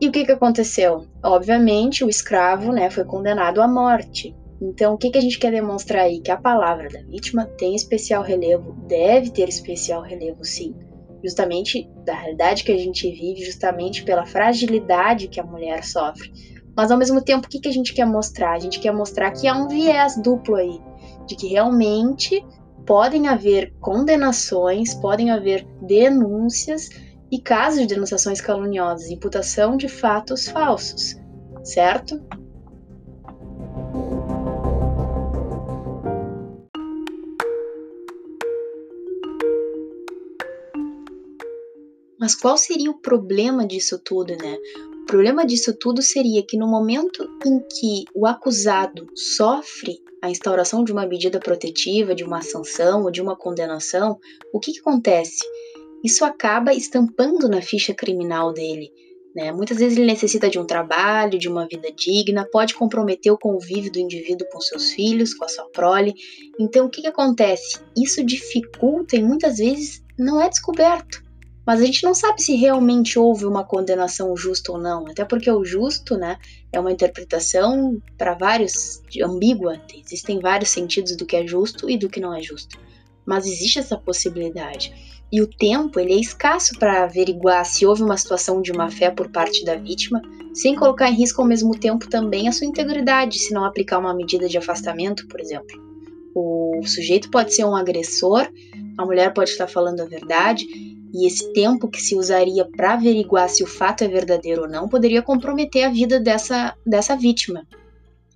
E 0.00 0.08
o 0.08 0.12
que, 0.12 0.24
que 0.24 0.32
aconteceu? 0.32 1.06
Obviamente, 1.22 2.04
o 2.04 2.08
escravo 2.08 2.72
né, 2.72 2.90
foi 2.90 3.04
condenado 3.04 3.62
à 3.62 3.68
morte. 3.68 4.34
Então, 4.60 4.94
o 4.94 4.98
que, 4.98 5.10
que 5.10 5.18
a 5.18 5.20
gente 5.20 5.38
quer 5.38 5.52
demonstrar 5.52 6.04
aí? 6.04 6.20
Que 6.20 6.30
a 6.30 6.36
palavra 6.36 6.88
da 6.88 7.02
vítima 7.02 7.46
tem 7.58 7.74
especial 7.74 8.22
relevo, 8.22 8.72
deve 8.86 9.30
ter 9.30 9.48
especial 9.48 10.02
relevo, 10.02 10.44
sim. 10.44 10.74
Justamente 11.22 11.88
da 12.04 12.14
realidade 12.14 12.64
que 12.64 12.72
a 12.72 12.76
gente 12.76 13.10
vive, 13.10 13.44
justamente 13.44 14.04
pela 14.04 14.26
fragilidade 14.26 15.28
que 15.28 15.40
a 15.40 15.44
mulher 15.44 15.84
sofre. 15.84 16.30
Mas, 16.76 16.90
ao 16.90 16.98
mesmo 16.98 17.22
tempo, 17.22 17.46
o 17.46 17.48
que, 17.48 17.60
que 17.60 17.68
a 17.68 17.72
gente 17.72 17.94
quer 17.94 18.06
mostrar? 18.06 18.52
A 18.52 18.58
gente 18.58 18.80
quer 18.80 18.92
mostrar 18.92 19.30
que 19.30 19.46
há 19.46 19.56
um 19.56 19.68
viés 19.68 20.20
duplo 20.20 20.56
aí 20.56 20.80
de 21.26 21.36
que 21.36 21.48
realmente 21.48 22.44
podem 22.86 23.28
haver 23.28 23.72
condenações, 23.80 24.94
podem 24.94 25.30
haver 25.30 25.66
denúncias 25.82 26.88
e 27.30 27.40
casos 27.40 27.80
de 27.80 27.86
denunciações 27.86 28.40
caluniosas, 28.40 29.10
imputação 29.10 29.76
de 29.76 29.88
fatos 29.88 30.46
falsos, 30.48 31.16
certo? 31.62 32.20
Mas 42.20 42.34
qual 42.34 42.56
seria 42.56 42.90
o 42.90 43.00
problema 43.00 43.66
disso 43.66 43.98
tudo, 44.02 44.36
né? 44.36 44.56
O 45.02 45.06
problema 45.06 45.44
disso 45.44 45.76
tudo 45.78 46.00
seria 46.00 46.42
que 46.46 46.56
no 46.56 46.66
momento 46.66 47.22
em 47.44 47.58
que 47.60 48.04
o 48.14 48.26
acusado 48.26 49.06
sofre 49.14 50.03
a 50.24 50.30
instauração 50.30 50.84
de 50.84 50.92
uma 50.92 51.06
medida 51.06 51.38
protetiva, 51.38 52.14
de 52.14 52.24
uma 52.24 52.42
sanção 52.42 53.04
ou 53.04 53.10
de 53.10 53.20
uma 53.20 53.36
condenação, 53.36 54.18
o 54.52 54.58
que, 54.58 54.72
que 54.72 54.80
acontece? 54.80 55.44
isso 56.04 56.22
acaba 56.22 56.74
estampando 56.74 57.48
na 57.48 57.62
ficha 57.62 57.94
criminal 57.94 58.52
dele. 58.52 58.92
Né? 59.34 59.50
Muitas 59.50 59.78
vezes 59.78 59.96
ele 59.96 60.06
necessita 60.06 60.50
de 60.50 60.58
um 60.58 60.66
trabalho, 60.66 61.38
de 61.38 61.48
uma 61.48 61.66
vida 61.66 61.90
digna, 61.90 62.46
pode 62.52 62.74
comprometer 62.74 63.32
o 63.32 63.38
convívio 63.38 63.90
do 63.90 63.98
indivíduo 63.98 64.46
com 64.52 64.60
seus 64.60 64.92
filhos, 64.92 65.32
com 65.32 65.46
a 65.46 65.48
sua 65.48 65.64
prole. 65.70 66.14
Então, 66.60 66.86
o 66.86 66.90
que, 66.90 67.00
que 67.00 67.08
acontece? 67.08 67.80
Isso 67.96 68.22
dificulta 68.22 69.16
e 69.16 69.22
muitas 69.22 69.56
vezes 69.56 70.04
não 70.18 70.40
é 70.40 70.48
descoberto. 70.48 71.23
Mas 71.66 71.80
a 71.80 71.86
gente 71.86 72.04
não 72.04 72.14
sabe 72.14 72.42
se 72.42 72.54
realmente 72.54 73.18
houve 73.18 73.46
uma 73.46 73.64
condenação 73.64 74.36
justa 74.36 74.72
ou 74.72 74.78
não, 74.78 75.06
até 75.06 75.24
porque 75.24 75.50
o 75.50 75.64
justo, 75.64 76.16
né, 76.16 76.36
é 76.70 76.78
uma 76.78 76.92
interpretação 76.92 78.00
para 78.18 78.34
vários 78.34 79.02
ambígua. 79.22 79.80
Existem 79.94 80.40
vários 80.40 80.70
sentidos 80.70 81.16
do 81.16 81.24
que 81.24 81.36
é 81.36 81.46
justo 81.46 81.88
e 81.88 81.96
do 81.96 82.08
que 82.08 82.20
não 82.20 82.34
é 82.34 82.42
justo. 82.42 82.78
Mas 83.24 83.46
existe 83.46 83.78
essa 83.78 83.96
possibilidade. 83.96 84.92
E 85.32 85.40
o 85.40 85.46
tempo 85.46 85.98
ele 85.98 86.12
é 86.12 86.20
escasso 86.20 86.78
para 86.78 87.04
averiguar 87.04 87.64
se 87.64 87.86
houve 87.86 88.02
uma 88.02 88.16
situação 88.16 88.60
de 88.60 88.72
má 88.72 88.90
fé 88.90 89.10
por 89.10 89.30
parte 89.30 89.64
da 89.64 89.74
vítima, 89.74 90.20
sem 90.52 90.76
colocar 90.76 91.10
em 91.10 91.14
risco 91.14 91.40
ao 91.40 91.48
mesmo 91.48 91.76
tempo 91.76 92.08
também 92.08 92.46
a 92.46 92.52
sua 92.52 92.66
integridade, 92.66 93.38
se 93.38 93.52
não 93.52 93.64
aplicar 93.64 93.98
uma 93.98 94.14
medida 94.14 94.48
de 94.48 94.58
afastamento, 94.58 95.26
por 95.26 95.40
exemplo. 95.40 95.82
O 96.34 96.82
sujeito 96.84 97.30
pode 97.30 97.54
ser 97.54 97.64
um 97.64 97.74
agressor, 97.74 98.46
a 98.98 99.04
mulher 99.04 99.32
pode 99.32 99.50
estar 99.50 99.66
falando 99.66 100.00
a 100.00 100.04
verdade, 100.04 100.66
e 101.14 101.28
esse 101.28 101.52
tempo 101.52 101.88
que 101.88 102.02
se 102.02 102.16
usaria 102.16 102.64
para 102.64 102.94
averiguar 102.94 103.48
se 103.48 103.62
o 103.62 103.68
fato 103.68 104.02
é 104.02 104.08
verdadeiro 104.08 104.62
ou 104.62 104.68
não 104.68 104.88
poderia 104.88 105.22
comprometer 105.22 105.84
a 105.84 105.88
vida 105.88 106.18
dessa, 106.18 106.74
dessa 106.84 107.16
vítima. 107.16 107.64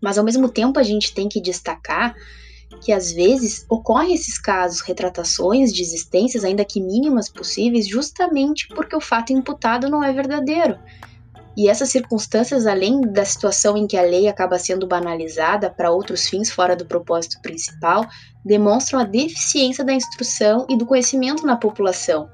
Mas 0.01 0.17
ao 0.17 0.25
mesmo 0.25 0.49
tempo 0.49 0.79
a 0.79 0.85
gente 0.85 1.13
tem 1.13 1.29
que 1.29 1.41
destacar 1.41 2.15
que 2.81 2.93
às 2.93 3.11
vezes 3.11 3.67
ocorrem 3.69 4.15
esses 4.15 4.39
casos, 4.39 4.81
retratações 4.81 5.73
de 5.73 5.83
existências, 5.83 6.45
ainda 6.45 6.65
que 6.65 6.81
mínimas 6.81 7.29
possíveis, 7.29 7.89
justamente 7.89 8.69
porque 8.69 8.95
o 8.95 9.01
fato 9.01 9.33
imputado 9.33 9.89
não 9.89 10.05
é 10.05 10.13
verdadeiro. 10.13 10.79
E 11.57 11.69
essas 11.69 11.89
circunstâncias, 11.89 12.65
além 12.65 13.01
da 13.01 13.25
situação 13.25 13.77
em 13.77 13.89
que 13.89 13.97
a 13.97 14.03
lei 14.03 14.29
acaba 14.29 14.57
sendo 14.61 14.87
banalizada 14.87 15.69
para 15.69 15.91
outros 15.91 16.29
fins 16.29 16.49
fora 16.49 16.77
do 16.77 16.87
propósito 16.87 17.41
principal, 17.43 18.07
demonstram 18.45 19.01
a 19.01 19.05
deficiência 19.05 19.83
da 19.83 19.93
instrução 19.93 20.65
e 20.69 20.79
do 20.79 20.87
conhecimento 20.87 21.45
na 21.45 21.57
população. 21.57 22.31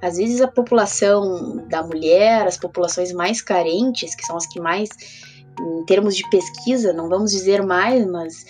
Às 0.00 0.16
vezes 0.16 0.40
a 0.40 0.48
população 0.48 1.64
da 1.68 1.82
mulher, 1.82 2.46
as 2.46 2.56
populações 2.56 3.12
mais 3.12 3.40
carentes, 3.40 4.14
que 4.14 4.24
são 4.24 4.36
as 4.36 4.46
que 4.46 4.60
mais, 4.60 4.88
em 5.58 5.84
termos 5.84 6.16
de 6.16 6.28
pesquisa, 6.30 6.92
não 6.92 7.08
vamos 7.08 7.30
dizer 7.30 7.62
mais, 7.62 8.06
mas 8.06 8.44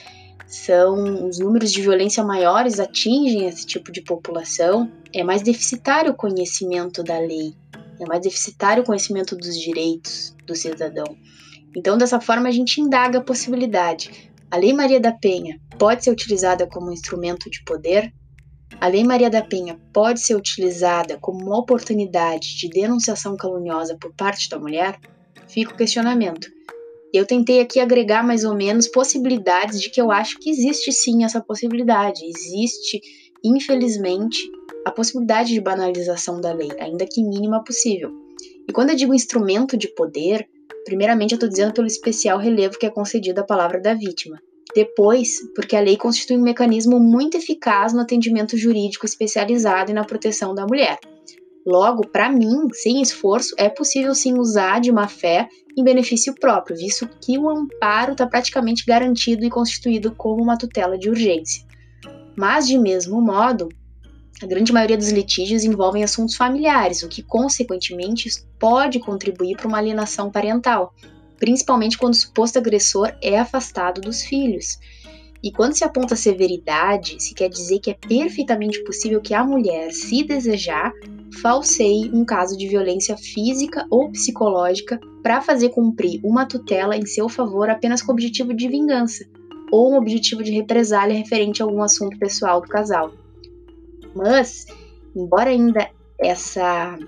são 0.46 1.28
os 1.28 1.38
números 1.38 1.72
de 1.72 1.82
violência 1.82 2.22
maiores 2.22 2.78
atingem 2.78 3.46
esse 3.46 3.66
tipo 3.66 3.90
de 3.90 4.02
população, 4.02 4.90
é 5.12 5.22
mais 5.24 5.42
deficitário 5.42 6.12
o 6.12 6.16
conhecimento 6.16 7.02
da 7.02 7.18
lei, 7.18 7.54
é 8.00 8.06
mais 8.06 8.22
deficitário 8.22 8.82
o 8.82 8.86
conhecimento 8.86 9.36
dos 9.36 9.58
direitos 9.58 10.34
do 10.46 10.54
cidadão. 10.54 11.16
Então, 11.76 11.98
dessa 11.98 12.20
forma, 12.20 12.48
a 12.48 12.52
gente 12.52 12.80
indaga 12.80 13.18
a 13.18 13.24
possibilidade. 13.24 14.32
A 14.50 14.56
Lei 14.56 14.72
Maria 14.72 15.00
da 15.00 15.12
Penha 15.12 15.60
pode 15.78 16.04
ser 16.04 16.10
utilizada 16.10 16.66
como 16.66 16.92
instrumento 16.92 17.50
de 17.50 17.62
poder? 17.64 18.12
A 18.80 18.88
Lei 18.88 19.04
Maria 19.04 19.30
da 19.30 19.42
Penha 19.42 19.80
pode 19.92 20.20
ser 20.20 20.34
utilizada 20.34 21.16
como 21.18 21.44
uma 21.44 21.58
oportunidade 21.58 22.56
de 22.58 22.68
denunciação 22.68 23.36
caluniosa 23.36 23.96
por 24.00 24.12
parte 24.14 24.48
da 24.48 24.58
mulher? 24.58 24.98
Fica 25.48 25.72
o 25.72 25.76
questionamento. 25.76 26.48
Eu 27.12 27.24
tentei 27.24 27.60
aqui 27.60 27.80
agregar 27.80 28.22
mais 28.26 28.44
ou 28.44 28.54
menos 28.54 28.88
possibilidades 28.88 29.80
de 29.80 29.88
que 29.88 30.00
eu 30.00 30.10
acho 30.10 30.38
que 30.38 30.50
existe 30.50 30.92
sim 30.92 31.24
essa 31.24 31.40
possibilidade. 31.40 32.26
Existe, 32.26 33.00
infelizmente, 33.42 34.38
a 34.84 34.90
possibilidade 34.90 35.54
de 35.54 35.60
banalização 35.60 36.40
da 36.40 36.52
lei, 36.52 36.70
ainda 36.78 37.06
que 37.06 37.22
mínima 37.22 37.64
possível. 37.64 38.10
E 38.68 38.72
quando 38.72 38.90
eu 38.90 38.96
digo 38.96 39.14
instrumento 39.14 39.76
de 39.76 39.88
poder, 39.94 40.46
primeiramente 40.84 41.32
eu 41.32 41.36
estou 41.36 41.48
dizendo 41.48 41.72
pelo 41.72 41.86
especial 41.86 42.38
relevo 42.38 42.78
que 42.78 42.86
é 42.86 42.90
concedido 42.90 43.40
à 43.40 43.44
palavra 43.44 43.80
da 43.80 43.94
vítima. 43.94 44.38
Depois, 44.74 45.38
porque 45.54 45.76
a 45.76 45.80
lei 45.80 45.96
constitui 45.96 46.36
um 46.36 46.42
mecanismo 46.42 46.98
muito 46.98 47.36
eficaz 47.36 47.92
no 47.92 48.00
atendimento 48.00 48.56
jurídico 48.56 49.06
especializado 49.06 49.90
e 49.90 49.94
na 49.94 50.04
proteção 50.04 50.54
da 50.54 50.66
mulher. 50.66 50.98
Logo, 51.66 52.06
para 52.06 52.30
mim, 52.30 52.68
sem 52.72 53.02
esforço, 53.02 53.54
é 53.58 53.68
possível 53.68 54.14
sim 54.14 54.38
usar 54.38 54.80
de 54.80 54.92
má 54.92 55.08
fé 55.08 55.48
em 55.76 55.82
benefício 55.82 56.34
próprio, 56.34 56.76
visto 56.76 57.08
que 57.20 57.36
o 57.36 57.48
amparo 57.48 58.12
está 58.12 58.26
praticamente 58.26 58.84
garantido 58.86 59.44
e 59.44 59.50
constituído 59.50 60.14
como 60.14 60.42
uma 60.42 60.56
tutela 60.56 60.96
de 60.96 61.10
urgência. 61.10 61.64
Mas, 62.36 62.68
de 62.68 62.78
mesmo 62.78 63.20
modo, 63.20 63.68
a 64.42 64.46
grande 64.46 64.72
maioria 64.72 64.96
dos 64.96 65.10
litígios 65.10 65.64
envolvem 65.64 66.04
assuntos 66.04 66.36
familiares, 66.36 67.02
o 67.02 67.08
que, 67.08 67.22
consequentemente, 67.22 68.30
pode 68.60 69.00
contribuir 69.00 69.56
para 69.56 69.66
uma 69.66 69.78
alienação 69.78 70.30
parental, 70.30 70.94
principalmente 71.38 71.98
quando 71.98 72.14
o 72.14 72.16
suposto 72.16 72.58
agressor 72.58 73.12
é 73.22 73.38
afastado 73.38 74.00
dos 74.00 74.22
filhos. 74.22 74.78
E 75.42 75.52
quando 75.52 75.74
se 75.74 75.84
aponta 75.84 76.16
severidade, 76.16 77.22
se 77.22 77.34
quer 77.34 77.48
dizer 77.48 77.78
que 77.78 77.90
é 77.90 77.94
perfeitamente 77.94 78.82
possível 78.84 79.20
que 79.20 79.34
a 79.34 79.44
mulher, 79.44 79.92
se 79.92 80.24
desejar, 80.24 80.92
falseie 81.40 82.10
um 82.12 82.24
caso 82.24 82.56
de 82.56 82.66
violência 82.66 83.16
física 83.16 83.86
ou 83.90 84.10
psicológica 84.10 84.98
para 85.22 85.40
fazer 85.40 85.68
cumprir 85.70 86.20
uma 86.24 86.46
tutela 86.46 86.96
em 86.96 87.04
seu 87.04 87.28
favor 87.28 87.68
apenas 87.68 88.02
com 88.02 88.12
o 88.12 88.14
objetivo 88.14 88.54
de 88.54 88.68
vingança 88.68 89.24
ou 89.70 89.92
um 89.92 89.96
objetivo 89.96 90.42
de 90.42 90.52
represália 90.52 91.16
referente 91.16 91.62
a 91.62 91.64
algum 91.66 91.82
assunto 91.82 92.18
pessoal 92.18 92.60
do 92.60 92.68
casal. 92.68 93.12
Mas, 94.14 94.66
embora 95.14 95.50
ainda 95.50 95.90
essa 96.18 96.98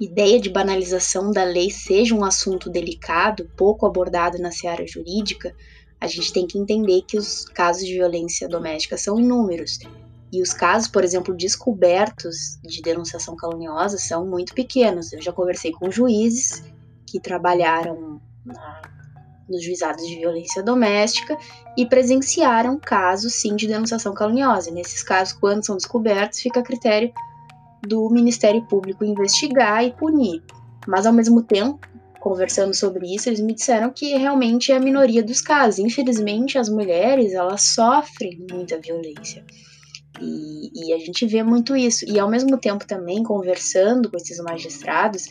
ideia 0.00 0.40
de 0.40 0.50
banalização 0.50 1.30
da 1.30 1.44
lei 1.44 1.70
seja 1.70 2.14
um 2.14 2.24
assunto 2.24 2.70
delicado, 2.70 3.50
pouco 3.56 3.86
abordado 3.86 4.38
na 4.38 4.50
seara 4.50 4.86
jurídica, 4.86 5.54
a 6.00 6.06
gente 6.06 6.32
tem 6.32 6.46
que 6.46 6.58
entender 6.58 7.02
que 7.02 7.16
os 7.16 7.44
casos 7.44 7.86
de 7.86 7.94
violência 7.94 8.48
doméstica 8.48 8.96
são 8.96 9.20
inúmeros. 9.20 9.78
E 10.32 10.42
os 10.42 10.52
casos, 10.52 10.88
por 10.88 11.04
exemplo, 11.04 11.34
descobertos 11.34 12.58
de 12.62 12.80
denunciação 12.80 13.36
caluniosa 13.36 13.98
são 13.98 14.26
muito 14.26 14.54
pequenos. 14.54 15.12
Eu 15.12 15.20
já 15.20 15.32
conversei 15.32 15.72
com 15.72 15.90
juízes 15.90 16.64
que 17.06 17.20
trabalharam 17.20 18.20
na, 18.44 18.82
nos 19.48 19.62
juizados 19.62 20.04
de 20.06 20.16
violência 20.16 20.62
doméstica 20.62 21.36
e 21.76 21.84
presenciaram 21.86 22.78
casos, 22.78 23.34
sim, 23.34 23.54
de 23.54 23.68
denunciação 23.68 24.14
caluniosa. 24.14 24.70
Nesses 24.70 25.02
casos, 25.02 25.34
quando 25.34 25.64
são 25.64 25.76
descobertos, 25.76 26.40
fica 26.40 26.60
a 26.60 26.64
critério 26.64 27.12
do 27.86 28.08
Ministério 28.10 28.62
Público 28.66 29.04
investigar 29.04 29.84
e 29.84 29.92
punir. 29.92 30.42
Mas, 30.86 31.06
ao 31.06 31.12
mesmo 31.12 31.42
tempo, 31.42 31.86
conversando 32.20 32.74
sobre 32.74 33.12
isso, 33.14 33.28
eles 33.28 33.40
me 33.40 33.54
disseram 33.54 33.90
que 33.90 34.16
realmente 34.16 34.70
é 34.70 34.76
a 34.76 34.80
minoria 34.80 35.22
dos 35.22 35.40
casos. 35.40 35.80
Infelizmente, 35.80 36.56
as 36.56 36.68
mulheres 36.68 37.32
elas 37.32 37.62
sofrem 37.62 38.46
muita 38.50 38.78
violência. 38.80 39.44
E, 40.20 40.70
e, 40.72 40.92
a 40.92 40.98
gente 40.98 41.26
vê 41.26 41.42
muito 41.42 41.76
isso. 41.76 42.04
E 42.08 42.18
ao 42.18 42.30
mesmo 42.30 42.56
tempo 42.58 42.86
também, 42.86 43.22
conversando 43.22 44.08
com 44.08 44.16
esses 44.16 44.38
magistrados, 44.38 45.28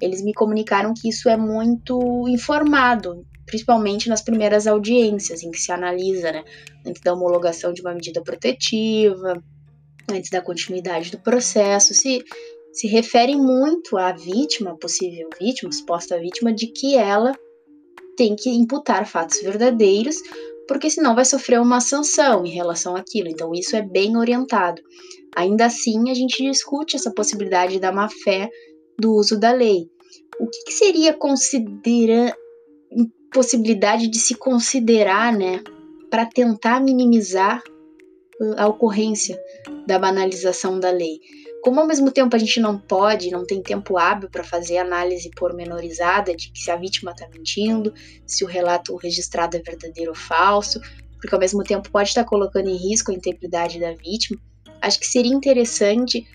eles 0.00 0.22
me 0.22 0.34
comunicaram 0.34 0.92
que 0.94 1.08
isso 1.08 1.28
é 1.28 1.36
muito 1.36 2.26
informado, 2.28 3.24
principalmente 3.46 4.08
nas 4.08 4.20
primeiras 4.20 4.66
audiências, 4.66 5.44
em 5.44 5.50
que 5.50 5.60
se 5.60 5.70
analisa, 5.70 6.32
né, 6.32 6.42
antes 6.84 7.00
da 7.02 7.14
homologação 7.14 7.72
de 7.72 7.82
uma 7.82 7.94
medida 7.94 8.20
protetiva, 8.20 9.40
antes 10.12 10.30
da 10.30 10.40
continuidade 10.40 11.10
do 11.10 11.20
processo, 11.20 11.94
se 11.94 12.24
se 12.72 12.86
referem 12.86 13.36
muito 13.36 13.98
à 13.98 14.12
vítima, 14.12 14.76
possível 14.78 15.28
vítima, 15.38 15.70
suposta 15.70 16.18
vítima, 16.18 16.52
de 16.52 16.68
que 16.68 16.96
ela 16.96 17.38
tem 18.16 18.34
que 18.34 18.48
imputar 18.48 19.06
fatos 19.06 19.40
verdadeiros, 19.42 20.16
porque 20.66 20.88
senão 20.88 21.14
vai 21.14 21.24
sofrer 21.24 21.60
uma 21.60 21.80
sanção 21.80 22.46
em 22.46 22.50
relação 22.50 22.96
àquilo. 22.96 23.28
Então, 23.28 23.52
isso 23.52 23.76
é 23.76 23.82
bem 23.82 24.16
orientado. 24.16 24.80
Ainda 25.36 25.66
assim, 25.66 26.10
a 26.10 26.14
gente 26.14 26.42
discute 26.42 26.96
essa 26.96 27.12
possibilidade 27.12 27.78
da 27.78 27.92
má-fé 27.92 28.48
do 28.98 29.14
uso 29.14 29.38
da 29.38 29.52
lei. 29.52 29.90
O 30.40 30.46
que, 30.46 30.64
que 30.64 30.72
seria 30.72 31.12
considerar 31.12 32.34
possibilidade 33.32 34.08
de 34.08 34.18
se 34.18 34.34
considerar, 34.34 35.32
né, 35.32 35.62
para 36.10 36.26
tentar 36.26 36.82
minimizar 36.82 37.62
a 38.56 38.66
ocorrência 38.66 39.40
da 39.86 39.98
banalização 39.98 40.78
da 40.78 40.90
lei? 40.90 41.20
Como 41.62 41.78
ao 41.78 41.86
mesmo 41.86 42.10
tempo 42.10 42.34
a 42.34 42.38
gente 42.38 42.58
não 42.58 42.76
pode, 42.76 43.30
não 43.30 43.46
tem 43.46 43.62
tempo 43.62 43.96
hábil 43.96 44.28
para 44.28 44.42
fazer 44.42 44.78
análise 44.78 45.30
pormenorizada 45.36 46.34
de 46.34 46.50
se 46.54 46.70
a 46.70 46.76
vítima 46.76 47.12
está 47.12 47.28
mentindo, 47.28 47.94
se 48.26 48.44
o 48.44 48.48
relato 48.48 48.96
registrado 48.96 49.56
é 49.56 49.60
verdadeiro 49.60 50.10
ou 50.10 50.16
falso, 50.16 50.80
porque 51.20 51.34
ao 51.34 51.40
mesmo 51.40 51.62
tempo 51.62 51.88
pode 51.88 52.08
estar 52.08 52.24
colocando 52.24 52.68
em 52.68 52.76
risco 52.76 53.12
a 53.12 53.14
integridade 53.14 53.78
da 53.78 53.92
vítima, 53.92 54.40
acho 54.80 54.98
que 54.98 55.06
seria 55.06 55.32
interessante 55.32 56.26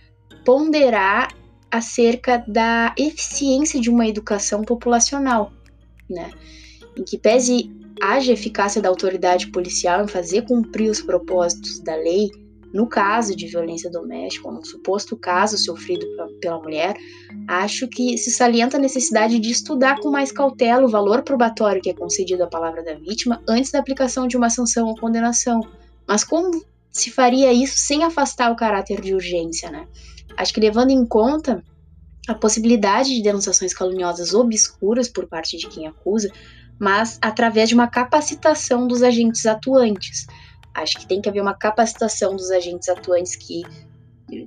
ponderar 0.46 1.36
acerca 1.70 2.42
da 2.48 2.96
eficiência 2.98 3.82
de 3.82 3.90
uma 3.90 4.08
educação 4.08 4.62
populacional, 4.64 5.52
né? 6.10 6.32
Em 6.98 7.04
que 7.04 7.18
pese 7.18 7.70
haja 8.02 8.34
eficácia 8.34 8.82
da 8.82 8.90
autoridade 8.90 9.48
policial 9.52 10.04
em 10.04 10.08
fazer 10.08 10.44
cumprir 10.44 10.90
os 10.90 11.02
propósitos 11.02 11.80
da 11.80 11.96
lei, 11.96 12.30
no 12.74 12.88
caso 12.88 13.36
de 13.36 13.48
violência 13.48 13.90
doméstica, 13.90 14.48
ou 14.48 14.54
no 14.54 14.66
suposto 14.66 15.16
caso 15.16 15.58
sofrido 15.58 16.06
pela 16.42 16.60
mulher, 16.60 16.96
acho 17.48 17.88
que 17.88 18.18
se 18.18 18.30
salienta 18.30 18.78
a 18.78 18.80
necessidade 18.80 19.40
de 19.40 19.50
estudar 19.50 20.00
com 20.00 20.12
mais 20.12 20.32
cautela 20.32 20.86
o 20.86 20.90
valor 20.90 21.24
probatório 21.24 21.82
que 21.82 21.90
é 21.90 21.94
concedido 21.94 22.44
à 22.44 22.48
palavra 22.48 22.84
da 22.84 22.94
vítima 22.96 23.42
antes 23.48 23.72
da 23.72 23.80
aplicação 23.80 24.28
de 24.28 24.36
uma 24.36 24.50
sanção 24.50 24.88
ou 24.88 24.96
condenação. 24.96 25.62
Mas 26.06 26.24
como 26.24 26.64
se 26.92 27.10
faria 27.12 27.54
isso 27.54 27.78
sem 27.78 28.04
afastar 28.04 28.52
o 28.52 28.56
caráter 28.56 29.00
de 29.00 29.14
urgência, 29.14 29.72
né? 29.72 29.88
Acho 30.36 30.54
que 30.54 30.60
levando 30.60 30.92
em 30.92 31.06
conta 31.06 31.64
a 32.28 32.36
possibilidade 32.36 33.16
de 33.16 33.22
denunciações 33.22 33.74
caluniosas 33.74 34.34
obscuras 34.34 35.08
por 35.08 35.28
parte 35.28 35.58
de 35.58 35.68
quem 35.68 35.88
acusa, 35.88 36.30
mas 36.80 37.18
através 37.22 37.70
de 37.70 37.76
uma 37.76 37.88
capacitação 37.88 38.88
dos 38.88 39.04
agentes 39.04 39.46
atuantes. 39.46 40.28
Acho 40.74 41.00
que 41.00 41.08
tem 41.08 41.22
que 41.22 41.30
haver 41.30 41.42
uma 41.42 41.56
capacitação 41.56 42.36
dos 42.36 42.52
agentes 42.52 42.88
atuantes 42.88 43.36
que 43.36 43.64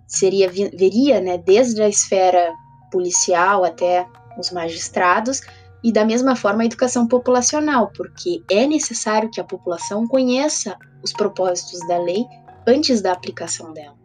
seria 0.07 0.49
veria, 0.49 1.21
né, 1.21 1.39
desde 1.39 1.83
a 1.83 1.89
esfera 1.89 2.53
policial 2.93 3.65
até 3.65 4.07
os 4.39 4.51
magistrados 4.51 5.41
e 5.83 5.93
da 5.93 6.05
mesma 6.05 6.37
forma 6.37 6.63
a 6.63 6.67
educação 6.67 7.07
populacional, 7.07 7.91
porque 7.97 8.43
é 8.51 8.67
necessário 8.67 9.31
que 9.31 9.41
a 9.41 9.45
população 9.45 10.07
conheça 10.07 10.77
os 11.03 11.13
propósitos 11.13 11.81
da 11.89 11.99
lei 11.99 12.27
antes 12.67 13.01
da 13.01 13.13
aplicação 13.13 13.73
dela. 13.73 14.00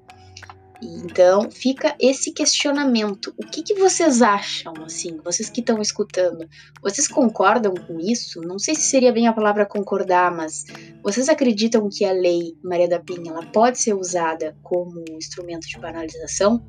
Então 0.85 1.49
fica 1.49 1.95
esse 1.99 2.31
questionamento: 2.31 3.33
o 3.37 3.45
que, 3.45 3.63
que 3.63 3.73
vocês 3.75 4.21
acham, 4.21 4.73
assim, 4.83 5.17
vocês 5.23 5.49
que 5.49 5.61
estão 5.61 5.81
escutando? 5.81 6.47
Vocês 6.81 7.07
concordam 7.07 7.73
com 7.73 7.99
isso? 7.99 8.41
Não 8.41 8.59
sei 8.59 8.75
se 8.75 8.83
seria 8.83 9.11
bem 9.11 9.27
a 9.27 9.33
palavra 9.33 9.65
concordar, 9.65 10.35
mas 10.35 10.65
vocês 11.01 11.27
acreditam 11.29 11.89
que 11.91 12.05
a 12.05 12.11
lei 12.11 12.55
Maria 12.63 12.87
da 12.87 12.99
Penha 12.99 13.31
ela 13.31 13.45
pode 13.47 13.79
ser 13.79 13.93
usada 13.93 14.55
como 14.61 15.03
instrumento 15.11 15.67
de 15.67 15.79
banalização? 15.79 16.63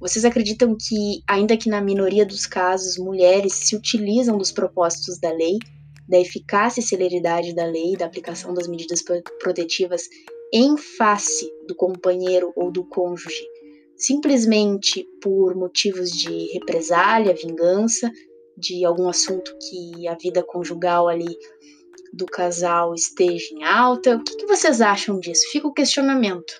Vocês 0.00 0.24
acreditam 0.24 0.76
que, 0.76 1.22
ainda 1.28 1.56
que 1.56 1.68
na 1.68 1.80
minoria 1.80 2.24
dos 2.24 2.46
casos, 2.46 2.96
mulheres 2.96 3.52
se 3.52 3.76
utilizam 3.76 4.38
dos 4.38 4.50
propósitos 4.50 5.18
da 5.18 5.30
lei, 5.30 5.58
da 6.08 6.18
eficácia 6.18 6.80
e 6.80 6.82
celeridade 6.82 7.54
da 7.54 7.66
lei, 7.66 7.96
da 7.96 8.06
aplicação 8.06 8.54
das 8.54 8.66
medidas 8.66 9.02
protetivas 9.38 10.08
em 10.52 10.76
face 10.76 11.50
do 11.66 11.74
companheiro 11.74 12.52
ou 12.56 12.70
do 12.70 12.84
cônjuge, 12.84 13.44
simplesmente 13.96 15.06
por 15.22 15.54
motivos 15.54 16.10
de 16.10 16.52
represália, 16.52 17.34
vingança, 17.34 18.10
de 18.56 18.84
algum 18.84 19.08
assunto 19.08 19.56
que 19.58 20.06
a 20.06 20.14
vida 20.14 20.42
conjugal 20.42 21.08
ali 21.08 21.36
do 22.12 22.26
casal 22.26 22.94
esteja 22.94 23.54
em 23.54 23.64
alta. 23.64 24.16
O 24.16 24.24
que, 24.24 24.36
que 24.36 24.46
vocês 24.46 24.80
acham 24.80 25.18
disso? 25.18 25.50
Fica 25.50 25.68
o 25.68 25.72
questionamento. 25.72 26.52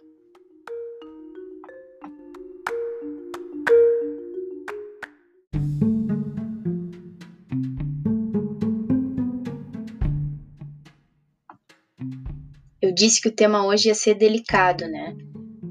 Disse 13.00 13.20
que 13.20 13.28
o 13.28 13.34
tema 13.34 13.66
hoje 13.66 13.88
ia 13.88 13.94
ser 13.94 14.14
delicado, 14.14 14.86
né? 14.86 15.16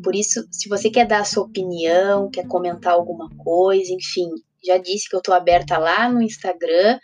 Por 0.03 0.15
isso, 0.15 0.47
se 0.51 0.67
você 0.67 0.89
quer 0.89 1.05
dar 1.05 1.21
a 1.21 1.25
sua 1.25 1.43
opinião, 1.43 2.29
quer 2.31 2.47
comentar 2.47 2.93
alguma 2.93 3.29
coisa, 3.37 3.93
enfim, 3.93 4.29
já 4.65 4.77
disse 4.77 5.07
que 5.07 5.15
eu 5.15 5.19
estou 5.19 5.35
aberta 5.35 5.77
lá 5.77 6.09
no 6.09 6.21
Instagram. 6.21 6.99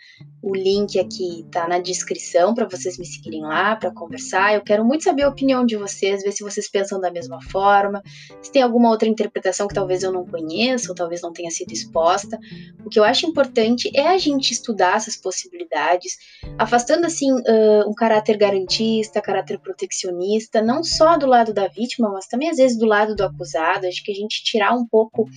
O 0.46 0.54
link 0.54 0.96
aqui 1.00 1.40
está 1.40 1.66
na 1.66 1.80
descrição 1.80 2.54
para 2.54 2.68
vocês 2.68 2.96
me 2.96 3.04
seguirem 3.04 3.42
lá 3.42 3.74
para 3.74 3.90
conversar. 3.90 4.54
Eu 4.54 4.62
quero 4.62 4.84
muito 4.84 5.02
saber 5.02 5.24
a 5.24 5.28
opinião 5.28 5.66
de 5.66 5.76
vocês, 5.76 6.22
ver 6.22 6.30
se 6.30 6.44
vocês 6.44 6.70
pensam 6.70 7.00
da 7.00 7.10
mesma 7.10 7.42
forma, 7.42 8.00
se 8.40 8.52
tem 8.52 8.62
alguma 8.62 8.88
outra 8.88 9.08
interpretação 9.08 9.66
que 9.66 9.74
talvez 9.74 10.04
eu 10.04 10.12
não 10.12 10.24
conheça 10.24 10.88
ou 10.88 10.94
talvez 10.94 11.20
não 11.20 11.32
tenha 11.32 11.50
sido 11.50 11.72
exposta. 11.72 12.38
O 12.84 12.88
que 12.88 12.96
eu 12.96 13.02
acho 13.02 13.26
importante 13.26 13.90
é 13.92 14.06
a 14.06 14.18
gente 14.18 14.52
estudar 14.52 14.98
essas 14.98 15.16
possibilidades, 15.16 16.16
afastando 16.56 17.06
assim 17.06 17.32
uh, 17.32 17.90
um 17.90 17.92
caráter 17.92 18.36
garantista, 18.36 19.20
caráter 19.20 19.58
proteccionista, 19.58 20.62
não 20.62 20.84
só 20.84 21.18
do 21.18 21.26
lado 21.26 21.52
da 21.52 21.66
vítima, 21.66 22.08
mas 22.08 22.28
também 22.28 22.50
às 22.50 22.58
vezes 22.58 22.78
do 22.78 22.86
lado 22.86 23.16
do 23.16 23.24
acusado. 23.24 23.88
Acho 23.88 24.04
que 24.04 24.12
a 24.12 24.14
gente 24.14 24.44
tirar 24.44 24.72
um 24.74 24.86
pouco 24.86 25.28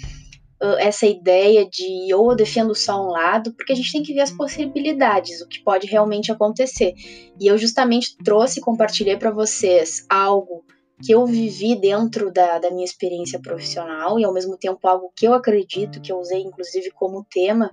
essa 0.77 1.05
ideia 1.05 1.67
de 1.69 2.13
ou 2.13 2.31
eu 2.31 2.35
defendo 2.35 2.75
só 2.75 3.01
um 3.01 3.11
lado, 3.11 3.53
porque 3.53 3.71
a 3.71 3.75
gente 3.75 3.91
tem 3.91 4.03
que 4.03 4.13
ver 4.13 4.21
as 4.21 4.31
possibilidades, 4.31 5.41
o 5.41 5.47
que 5.47 5.63
pode 5.63 5.87
realmente 5.87 6.31
acontecer. 6.31 6.93
E 7.39 7.47
eu 7.47 7.57
justamente 7.57 8.17
trouxe 8.23 8.59
e 8.59 8.61
compartilhei 8.61 9.15
para 9.15 9.31
vocês 9.31 10.05
algo 10.09 10.65
que 11.01 11.13
eu 11.13 11.25
vivi 11.25 11.79
dentro 11.79 12.29
da, 12.29 12.59
da 12.59 12.69
minha 12.69 12.83
experiência 12.83 13.39
profissional 13.39 14.19
e 14.19 14.25
ao 14.25 14.33
mesmo 14.33 14.57
tempo 14.57 14.85
algo 14.85 15.11
que 15.15 15.25
eu 15.25 15.33
acredito, 15.33 16.01
que 16.01 16.11
eu 16.11 16.19
usei 16.19 16.41
inclusive 16.41 16.91
como 16.91 17.25
tema 17.29 17.71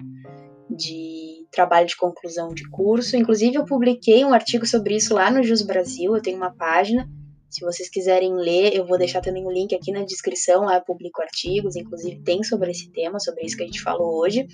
de 0.70 1.44
trabalho 1.51 1.87
de 1.88 1.96
conclusão 1.96 2.55
de 2.55 2.68
curso. 2.70 3.16
Inclusive, 3.16 3.57
eu 3.57 3.64
publiquei 3.64 4.25
um 4.25 4.33
artigo 4.33 4.66
sobre 4.66 4.96
isso 4.96 5.14
lá 5.14 5.31
no 5.31 5.42
Jus 5.42 5.62
Brasil, 5.62 6.14
eu 6.14 6.22
tenho 6.22 6.37
uma 6.37 6.55
página 6.55 7.09
se 7.57 7.64
vocês 7.64 7.88
quiserem 7.88 8.35
ler, 8.35 8.77
eu 8.77 8.87
vou 8.87 8.99
deixar 8.99 9.23
também 9.23 9.47
o 9.47 9.51
link 9.51 9.75
aqui 9.75 9.90
na 9.90 10.03
descrição, 10.03 10.64
lá 10.64 10.77
eu 10.77 10.83
publico 10.83 11.23
artigos, 11.23 11.75
inclusive 11.75 12.21
tem 12.23 12.42
sobre 12.42 12.71
esse 12.71 12.90
tema, 12.90 13.19
sobre 13.19 13.47
isso 13.47 13.57
que 13.57 13.62
a 13.62 13.66
gente 13.66 13.81
falou 13.81 14.19
hoje. 14.21 14.47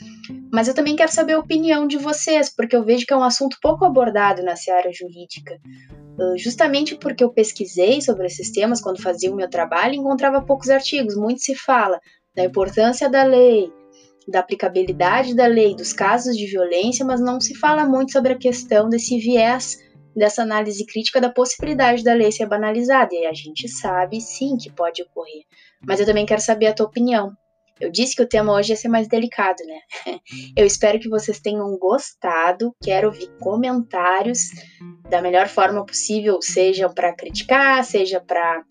Mas 0.53 0.69
eu 0.69 0.75
também 0.75 0.95
quero 0.95 1.11
saber 1.11 1.33
a 1.33 1.41
opinião 1.41 1.85
de 1.85 1.99
vocês, 1.99 2.49
porque 2.49 2.77
eu 2.77 2.85
vejo 2.85 3.05
que 3.05 3.13
é 3.13 3.17
um 3.17 3.25
assunto 3.25 3.57
pouco 3.61 3.85
abordado 3.85 4.41
na 4.45 4.55
seara 4.55 4.93
jurídica. 4.93 5.59
Ah, 6.17 6.35
justamente 6.37 6.95
porque 6.95 7.25
eu 7.25 7.33
pesquisei 7.33 8.01
sobre 8.01 8.27
esses 8.27 8.53
temas 8.53 8.81
quando 8.81 9.03
fazia 9.03 9.33
o 9.33 9.35
meu 9.35 9.51
trabalho 9.51 9.97
encontrava 9.97 10.41
poucos 10.41 10.71
artigos. 10.71 11.17
Muito 11.17 11.41
se 11.41 11.57
fala 11.57 11.99
da 12.37 12.45
importância 12.45 13.11
da 13.11 13.25
lei, 13.25 13.69
da 14.29 14.39
aplicabilidade 14.39 15.35
da 15.35 15.47
lei, 15.49 15.75
dos 15.75 15.93
casos 15.93 16.37
de 16.37 16.47
violência, 16.47 17.05
mas 17.05 17.21
não 17.21 17.41
se 17.41 17.57
fala 17.57 17.85
muito 17.85 18.13
sobre 18.13 18.33
a 18.33 18.39
questão 18.39 18.89
desse 18.89 19.19
viés 19.19 19.77
dessa 20.15 20.43
análise 20.43 20.85
crítica 20.87 21.21
da 21.21 21.31
possibilidade 21.31 22.05
da 22.05 22.15
lei 22.15 22.31
ser 22.31 22.47
banalizada. 22.47 23.15
E 23.15 23.27
a 23.27 23.33
gente 23.33 23.69
sabe 23.69 24.21
sim 24.21 24.57
que 24.57 24.71
pode 24.71 25.03
ocorrer. 25.03 25.45
Mas 25.85 26.01
eu 26.01 26.07
também 26.07 26.27
quero 26.27 26.41
saber 26.41 26.67
a 26.67 26.75
tua 26.75 26.87
opinião. 26.87 27.37
Eu 27.81 27.91
disse 27.91 28.15
que 28.15 28.23
o 28.23 28.29
tema 28.29 28.53
hoje 28.53 28.73
ia 28.73 28.77
ser 28.77 28.89
mais 28.89 29.09
delicado, 29.09 29.59
né? 29.67 29.81
Eu 30.57 30.65
espero 30.65 31.01
que 31.01 31.09
vocês 31.09 31.41
tenham 31.41 31.77
gostado. 31.79 32.73
Quero 32.81 33.09
ouvir 33.09 33.29
comentários 33.41 34.51
da 35.11 35.21
melhor 35.21 35.49
forma 35.49 35.85
possível, 35.85 36.41
seja 36.41 36.89
para 36.89 37.13
criticar, 37.13 37.83
seja 37.85 38.21
para 38.21 38.65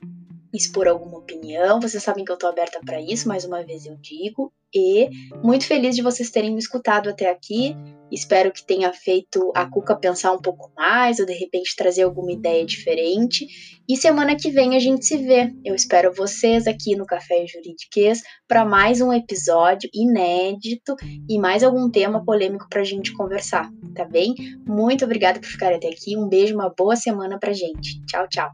expor 0.53 0.87
alguma 0.87 1.17
opinião. 1.17 1.81
Vocês 1.81 2.01
sabem 2.01 2.23
que 2.23 2.31
eu 2.31 2.35
estou 2.35 2.49
aberta 2.49 2.79
para 2.85 3.01
isso, 3.01 3.27
mais 3.27 3.43
uma 3.43 3.63
vez 3.63 3.85
eu 3.85 3.97
digo. 3.97 4.53
E 4.73 5.09
muito 5.43 5.65
feliz 5.65 5.95
de 5.95 6.01
vocês 6.01 6.29
terem 6.29 6.51
me 6.51 6.59
escutado 6.59 7.09
até 7.09 7.29
aqui. 7.29 7.75
Espero 8.11 8.51
que 8.51 8.65
tenha 8.65 8.91
feito 8.91 9.51
a 9.55 9.65
Cuca 9.65 9.95
pensar 9.95 10.33
um 10.33 10.41
pouco 10.41 10.69
mais, 10.75 11.19
ou 11.19 11.25
de 11.25 11.33
repente 11.33 11.75
trazer 11.77 12.03
alguma 12.03 12.31
ideia 12.31 12.65
diferente. 12.65 13.47
E 13.87 13.95
semana 13.95 14.35
que 14.35 14.51
vem 14.51 14.75
a 14.75 14.79
gente 14.79 15.05
se 15.05 15.17
vê. 15.17 15.53
Eu 15.63 15.73
espero 15.73 16.13
vocês 16.13 16.67
aqui 16.67 16.95
no 16.95 17.05
Café 17.05 17.45
Juridiquês 17.47 18.21
para 18.47 18.65
mais 18.65 18.99
um 18.99 19.13
episódio 19.13 19.89
inédito 19.93 20.95
e 21.29 21.39
mais 21.39 21.63
algum 21.63 21.89
tema 21.89 22.23
polêmico 22.23 22.67
para 22.69 22.81
a 22.81 22.85
gente 22.85 23.13
conversar, 23.13 23.69
tá 23.95 24.03
bem? 24.03 24.35
Muito 24.67 25.05
obrigada 25.05 25.39
por 25.39 25.47
ficar 25.47 25.73
até 25.73 25.87
aqui. 25.87 26.17
Um 26.17 26.27
beijo, 26.27 26.53
uma 26.53 26.69
boa 26.69 26.97
semana 26.97 27.39
para 27.39 27.53
gente. 27.53 28.03
Tchau, 28.05 28.27
tchau. 28.27 28.51